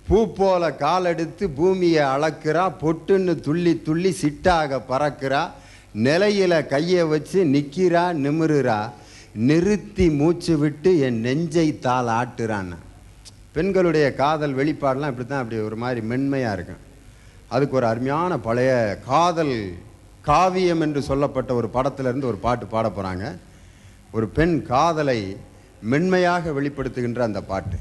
பூ 0.09 0.33
போல 0.33 0.73
காலெடுத்து 0.73 1.51
பூமியை 1.51 2.05
அளக்கிறா 2.05 2.73
பொட்டுன்னு 2.81 3.41
துள்ளி 3.41 3.83
துள்ளி 3.83 4.17
சிட்டாக 4.23 4.81
பறக்கிறா. 4.89 5.51
நிலையில 6.07 6.53
கையை 6.73 7.05
வச்சு 7.13 7.39
நிக்கிறா 7.55 8.05
நிமிருறா 8.25 8.81
நிறுத்தி 9.49 10.07
மூச்சு 10.21 10.55
விட்டு 10.63 10.91
என் 11.07 11.19
நெஞ்சை 11.27 11.67
தாள் 11.87 12.11
ஆட்டுறான்னு. 12.21 12.79
பெண்களுடைய 13.57 14.07
காதல் 14.23 14.57
வெளிப்பாடெலாம் 14.61 15.13
இப்படி 15.13 15.27
தான் 15.29 15.43
அப்படி 15.43 15.61
ஒரு 15.69 15.77
மாதிரி 15.83 16.01
மென்மையாக 16.11 16.57
இருக்கும். 16.57 16.83
அதுக்கு 17.55 17.77
ஒரு 17.81 17.87
அருமையான 17.93 18.39
பழைய 18.47 18.73
காதல் 19.11 19.55
காவியம் 20.29 20.83
என்று 20.87 21.01
சொல்லப்பட்ட 21.11 21.51
ஒரு 21.61 21.69
படத்திலிருந்து 21.77 22.31
ஒரு 22.33 22.39
பாட்டு 22.47 22.67
பாட 22.67 22.89
போகிறாங்க 22.89 23.27
ஒரு 24.17 24.27
பெண் 24.39 24.57
காதலை 24.73 25.21
மென்மையாக 25.93 26.53
வெளிப்படுத்துகின்ற 26.59 27.21
அந்த 27.29 27.41
பாட்டு. 27.51 27.79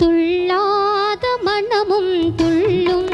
துள்ளாத 0.00 1.24
மனமும் 1.48 2.14
துள்ளும் 2.40 3.12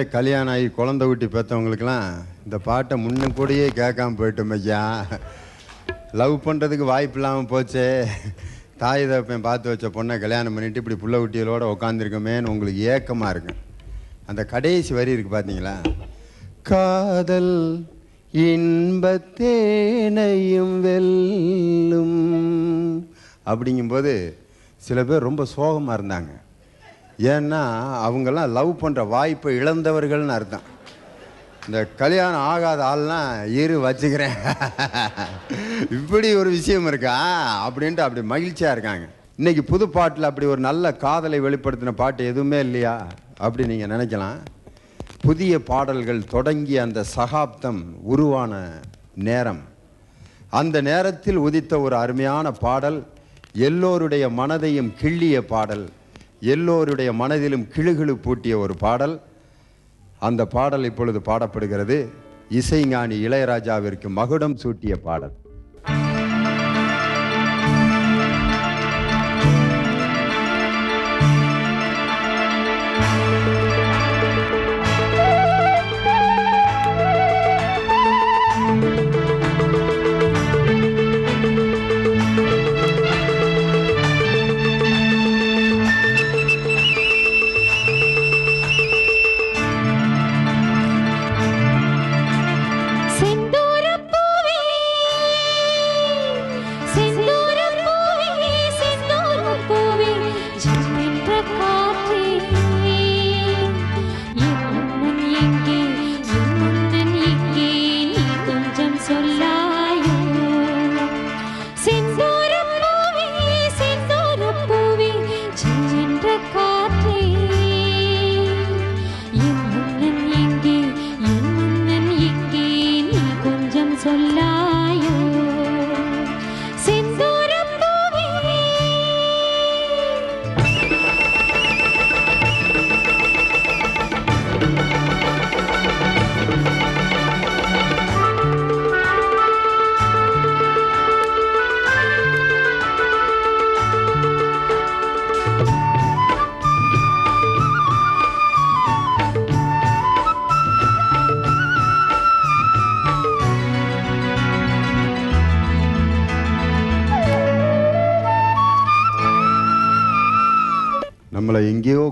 ஏற்கனவே 0.00 0.16
கல்யாணம் 0.16 0.52
ஆகி 0.52 0.66
குழந்தை 0.76 1.04
குட்டி 1.06 1.26
பெற்றவங்களுக்கெல்லாம் 1.32 2.08
இந்த 2.44 2.56
பாட்டை 2.66 2.94
முன்ன 3.04 3.28
கூடயே 3.38 3.66
கேட்காம 3.80 4.16
போயிட்டோம் 4.20 4.52
ஐயா. 4.56 4.82
லவ் 6.20 6.34
பண்ணுறதுக்கு 6.46 6.84
வாய்ப்பு 6.92 7.18
இல்லாமல் 7.18 7.50
போச்சே. 7.52 7.84
தாய் 8.82 9.04
தப்பன் 9.10 9.44
பார்த்து 9.48 9.70
வச்ச 9.72 9.86
பொண்ணை 9.96 10.14
கல்யாணம் 10.24 10.54
பண்ணிவிட்டு 10.56 10.80
இப்படி 10.82 10.96
புள்ள 11.02 11.14
குட்டிகளோடு 11.22 11.70
உட்காந்துருக்கோமேன்னு 11.74 12.52
உங்களுக்கு 12.52 12.80
ஏக்கமாக 12.94 13.32
இருக்கும் 13.34 13.60
அந்த 14.30 14.42
கடைசி 14.52 14.90
வரி 14.98 15.14
இருக்குது 15.14 15.36
பார்த்தீங்களா 15.36 15.76
காதல் 16.70 17.54
இன்பத்தேனையும் 18.48 19.56
வெல்லும். 20.86 22.20
அப்படிங்கும்போது 23.52 24.14
சில 24.86 24.98
பேர் 25.10 25.28
ரொம்ப 25.28 25.42
சோகமாக 25.56 25.98
இருந்தாங்க. 25.98 26.32
ஏன்னா 27.22 27.62
அவங்கெல்லாம் 28.06 28.48
லவ் 28.48 28.70
பண்ணுற 28.82 29.08
வாய்ப்பை 29.08 29.58
இழந்தவர்கள்னு 29.58 30.28
அர்த்தம். 30.28 30.66
இந்த 31.66 31.86
கல்யாணம் 31.86 32.40
ஆகாத 32.40 32.80
ஆள்லாம் 32.84 33.52
இரு 33.52 33.76
வச்சுக்கிறேன். 33.86 34.36
இப்படி 35.90 36.34
ஒரு 36.34 36.50
விஷயம் 36.50 36.86
இருக்கா? 36.86 37.16
அப்படின்ட்டு 37.68 38.00
அப்படி 38.00 38.22
மகிழ்ச்சியாக 38.22 38.74
இருக்காங்க. 38.76 39.08
இன்னைக்கு 39.36 39.64
புது 39.64 39.88
பாட்டில் 39.88 40.22
அப்படி 40.22 40.46
ஒரு 40.46 40.60
நல்ல 40.60 40.92
காதலை 40.94 41.40
வெளிப்படுத்தின 41.40 41.90
பாட்டு 41.90 42.26
எதுவுமே 42.26 42.58
இல்லையா? 42.58 43.06
அப்படி 43.38 43.76
நீங்கள் 43.76 43.92
நினைக்கலாம். 43.96 44.38
புதிய 45.20 45.62
பாடல்கள் 45.62 46.24
தொடங்கிய 46.24 46.82
அந்த 46.82 47.02
சகாப்தம் 47.02 47.94
உருவான 48.02 48.68
நேரம். 49.14 49.62
அந்த 50.50 50.80
நேரத்தில் 50.80 51.36
உதித்த 51.36 51.80
ஒரு 51.80 51.96
அருமையான 51.96 52.50
பாடல் 52.50 53.06
எல்லோருடைய 53.52 54.28
மனதையும் 54.28 54.92
கிள்ளிய 55.02 55.38
பாடல். 55.38 55.88
எல்லோருடைய 56.40 57.12
மனதிலும் 57.12 57.68
கிளுகிழு 57.76 58.12
பூட்டிய 58.12 58.58
ஒரு 58.58 58.76
பாடல். 58.76 59.20
அந்த 60.18 60.46
பாடல் 60.46 60.84
இப்பொழுது 60.84 61.20
பாடப்படுகிறது. 61.20 62.08
இசைஞானி 62.50 63.26
இளையராஜாவிற்கு 63.26 64.08
மகுடம் 64.08 64.56
சூட்டிய 64.56 64.96
பாடல். 64.96 65.32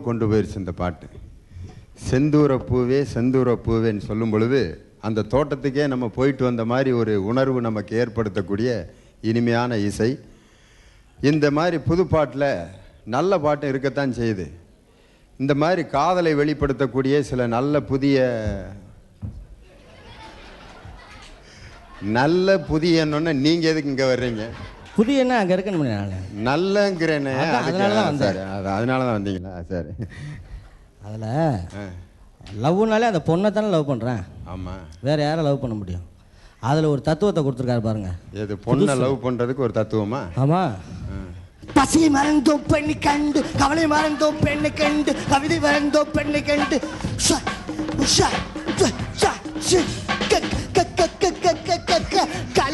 கொண்டு 0.09 0.27
போயிடுச்சு 0.31 0.61
இந்த 0.63 0.73
பாட்டு. 0.83 1.07
செந்தூரப்பூவே 2.09 3.01
பூவே 3.15 3.55
பூவேன்னு 3.67 4.07
சொல்லும் 4.09 4.33
பொழுது 4.35 4.61
அந்த 5.07 5.25
தோட்டத்துக்கே 5.33 5.85
நம்ம 5.93 6.07
போயிட்டு 6.19 6.43
வந்த 6.49 6.63
மாதிரி 6.73 6.91
ஒரு 7.01 7.13
உணர்வு 7.31 7.59
நமக்கு 7.67 7.93
ஏற்படுத்தக்கூடிய 8.03 8.71
இனிமையான 9.31 9.79
இசை. 9.89 10.11
இந்த 11.31 11.47
மாதிரி 11.59 11.77
புது 11.91 12.03
பாட்டில் 12.15 12.51
நல்ல 13.15 13.39
பாட்டு 13.45 13.69
இருக்கத்தான் 13.73 14.17
செய்யுது. 14.19 14.47
இந்த 15.43 15.53
மாதிரி 15.63 15.83
காதலை 15.97 16.33
வெளிப்படுத்தக்கூடிய 16.41 17.21
சில 17.31 17.47
நல்ல 17.57 17.81
புதிய 17.91 18.27
நல்ல 22.17 22.57
புதியன்னு 22.71 23.33
நீங்கள் 23.45 23.71
எதுக்கு 23.73 23.93
இங்கே 23.93 24.09
வர்றீங்க? 24.13 24.45
புதிய 24.99 25.19
என்ன 25.19 25.39
அங்கே 25.39 25.55
இருக்கணும் 25.55 25.83
நான். 25.89 26.15
நல்லங்கிறேனே 26.45 27.33
அதான், 27.35 27.55
அதுக்கு- 27.55 27.83
அதனால 27.83 27.95
தான் 27.95 28.21
அது- 28.55 28.73
அதனால 28.73 29.05
தான் 29.05 29.17
வந்தீங்களா? 29.19 29.53
சரி. 29.69 29.93
அதில் 31.05 31.29
லவ்னாலே 32.63 33.09
அந்த 33.09 33.23
பொண்ணை 33.27 33.51
தானே 33.51 33.69
லவ் 33.69 33.91
பண்ணுறேன் 33.91 34.23
ஆமா. 34.49 34.75
வேற 35.01 35.23
யாரை 35.23 35.45
லவ் 35.45 35.61
பண்ண 35.61 35.75
முடியும்? 35.75 36.05
அதில் 36.61 36.85
ஒரு 36.85 37.01
தத்துவத்தை 37.01 37.45
கொடுத்துருக்காரு 37.45 37.81
பாருங்க. 37.81 38.11
இது 38.35 38.55
பொண்ணை 38.67 38.95
லவ் 38.99 39.25
பண்றதுக்கு 39.25 39.65
ஒரு 39.67 39.75
தத்துவமா? 39.75 40.23
ஆமாம் 40.37 40.75
பசியை 41.75 42.11
மறந்தோம் 42.11 42.63
பெண்ணை 42.67 42.99
கண்டு 42.99 43.45
கவலை 43.59 43.87
மறந்தோம் 43.87 44.39
பெண்ணை 44.45 44.73
கண்டு 44.73 45.15
கவிதை 45.29 45.59
மறந்தோம் 45.59 46.11
பெண்ணை 46.13 46.43
கண்டு. 46.43 46.77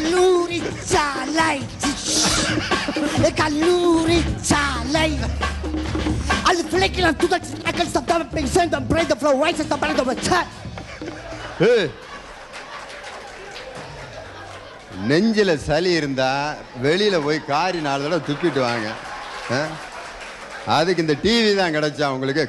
கல்லூரி 0.05 0.57
சாலை 0.89 1.53
கல்லூரி 3.39 4.17
சாலை 4.49 5.07
அது 6.49 6.61
பிள்ளைக்கலாம் 6.71 7.17
துதக் 7.21 7.47
அக்கல் 7.69 7.89
பென்சன் 8.35 8.73
த 8.73 8.79
பிரைட் 8.91 9.13
ஃப்ளோ 9.21 9.31
ரைஸ் 9.41 9.63
த 9.71 9.77
பரத 9.83 10.03
வச்ச. 10.09 10.29
நெஞ்சில 15.09 15.55
சளி 15.65 15.91
இருந்தா 15.91 16.29
வெளியில 16.85 17.15
போய் 17.25 17.45
காரி 17.49 17.81
நாலு 17.87 18.05
தடவை 18.05 18.21
துப்பிட்டு 18.29 18.61
வாங்க? 18.67 18.87
அதுக்கு 20.77 21.03
இந்த 21.05 21.17
டிவி 21.25 21.51
தான் 21.55 21.75
கிடைச்சா 21.77 22.05
உங்களுக்கு. 22.15 22.43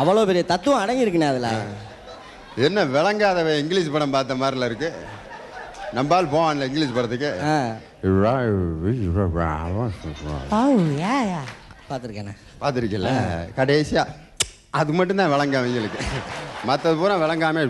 அவ்வளோ 0.00 0.24
பெரிய 0.30 0.44
தத்துவம் 0.52 0.82
அடங்கியிருக்குண்ணே 0.84 1.32
அதில் 1.32 1.50
என்ன 2.56 2.84
விளங்காதவ 2.90 3.52
இங்கிலீஷ் 3.58 3.92
படம் 3.92 4.10
பார்த்த 4.10 4.34
மாதிரில 4.34 4.66
இருக்கு? 4.66 4.88
நம்பால் 5.94 6.32
போவான்ல 6.32 6.66
இங்கிலீஷ் 6.66 6.96
படத்துக்கு. 6.96 7.30
ஆ. 7.46 7.54
பார்த்துருக்கேண்ணே 11.88 12.34
பார்த்துருக்கல 12.60 13.10
கடைசியா. 13.56 14.04
அது 14.72 14.92
மட்டும்தான் 14.92 15.32
விளங்க 15.32 15.54
அவங்களுக்கு 15.58 16.00
மற்றது 16.64 16.96
பூரா 16.96 17.16
விளங்காம 17.16 17.62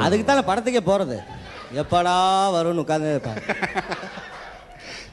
அதுக்கு 0.00 0.24
தானே 0.24 0.42
படத்துக்கே 0.46 0.82
போகிறது 0.82 1.16
எப்படா 1.74 2.14
வரும்னு 2.54 2.82
உட்காந்து 2.84 3.10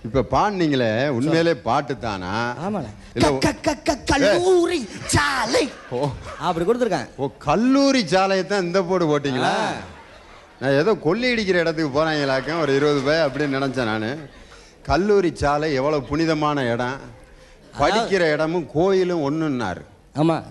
இப்ப 0.03 0.23
பாடினீங்களே 0.31 0.89
உண்மையிலே 1.09 1.53
பாட்டு 1.61 1.93
தானா 1.97 2.31
ஆமாண்ணே. 2.63 2.91
இல்ல 3.15 3.29
க, 3.37 3.51
க, 3.61 3.73
க, 3.83 3.95
கல்லூரி 4.11 4.79
சாலை. 5.07 5.63
ஓ. 5.91 5.99
அப்படி 6.39 6.65
கொடுத்துருக்கேன். 6.65 7.09
ஓ 7.17 7.27
கல்லூரி 7.45 8.01
சாலையை 8.07 8.45
தான் 8.45 8.65
இந்த 8.65 8.81
போடு 8.83 9.05
போட்டீங்களா 9.07 9.53
நான் 10.61 10.77
ஏதோ 10.77 10.91
கொள்ளி 10.99 11.27
அடிக்கிற 11.31 11.57
இடத்துக்கு 11.59 11.91
போறாங்களாக்க 11.93 12.61
ஒரு 12.61 12.71
இருபது 12.75 13.01
பேர் 13.03 13.25
அப்படின்னு 13.25 13.57
நினைச்சேன் 13.57 13.91
நான். 13.93 14.09
கல்லூரி 14.85 15.31
சாலை 15.35 15.69
எவ்வளவு 15.73 16.09
புனிதமான 16.09 16.63
இடம். 16.73 16.97
படிக்கிற 17.73 18.23
இடமும் 18.33 18.67
கோயிலும் 18.73 19.25
ஒன்றுன்னாரு 19.25 19.81
ஆமாம் 20.15 20.45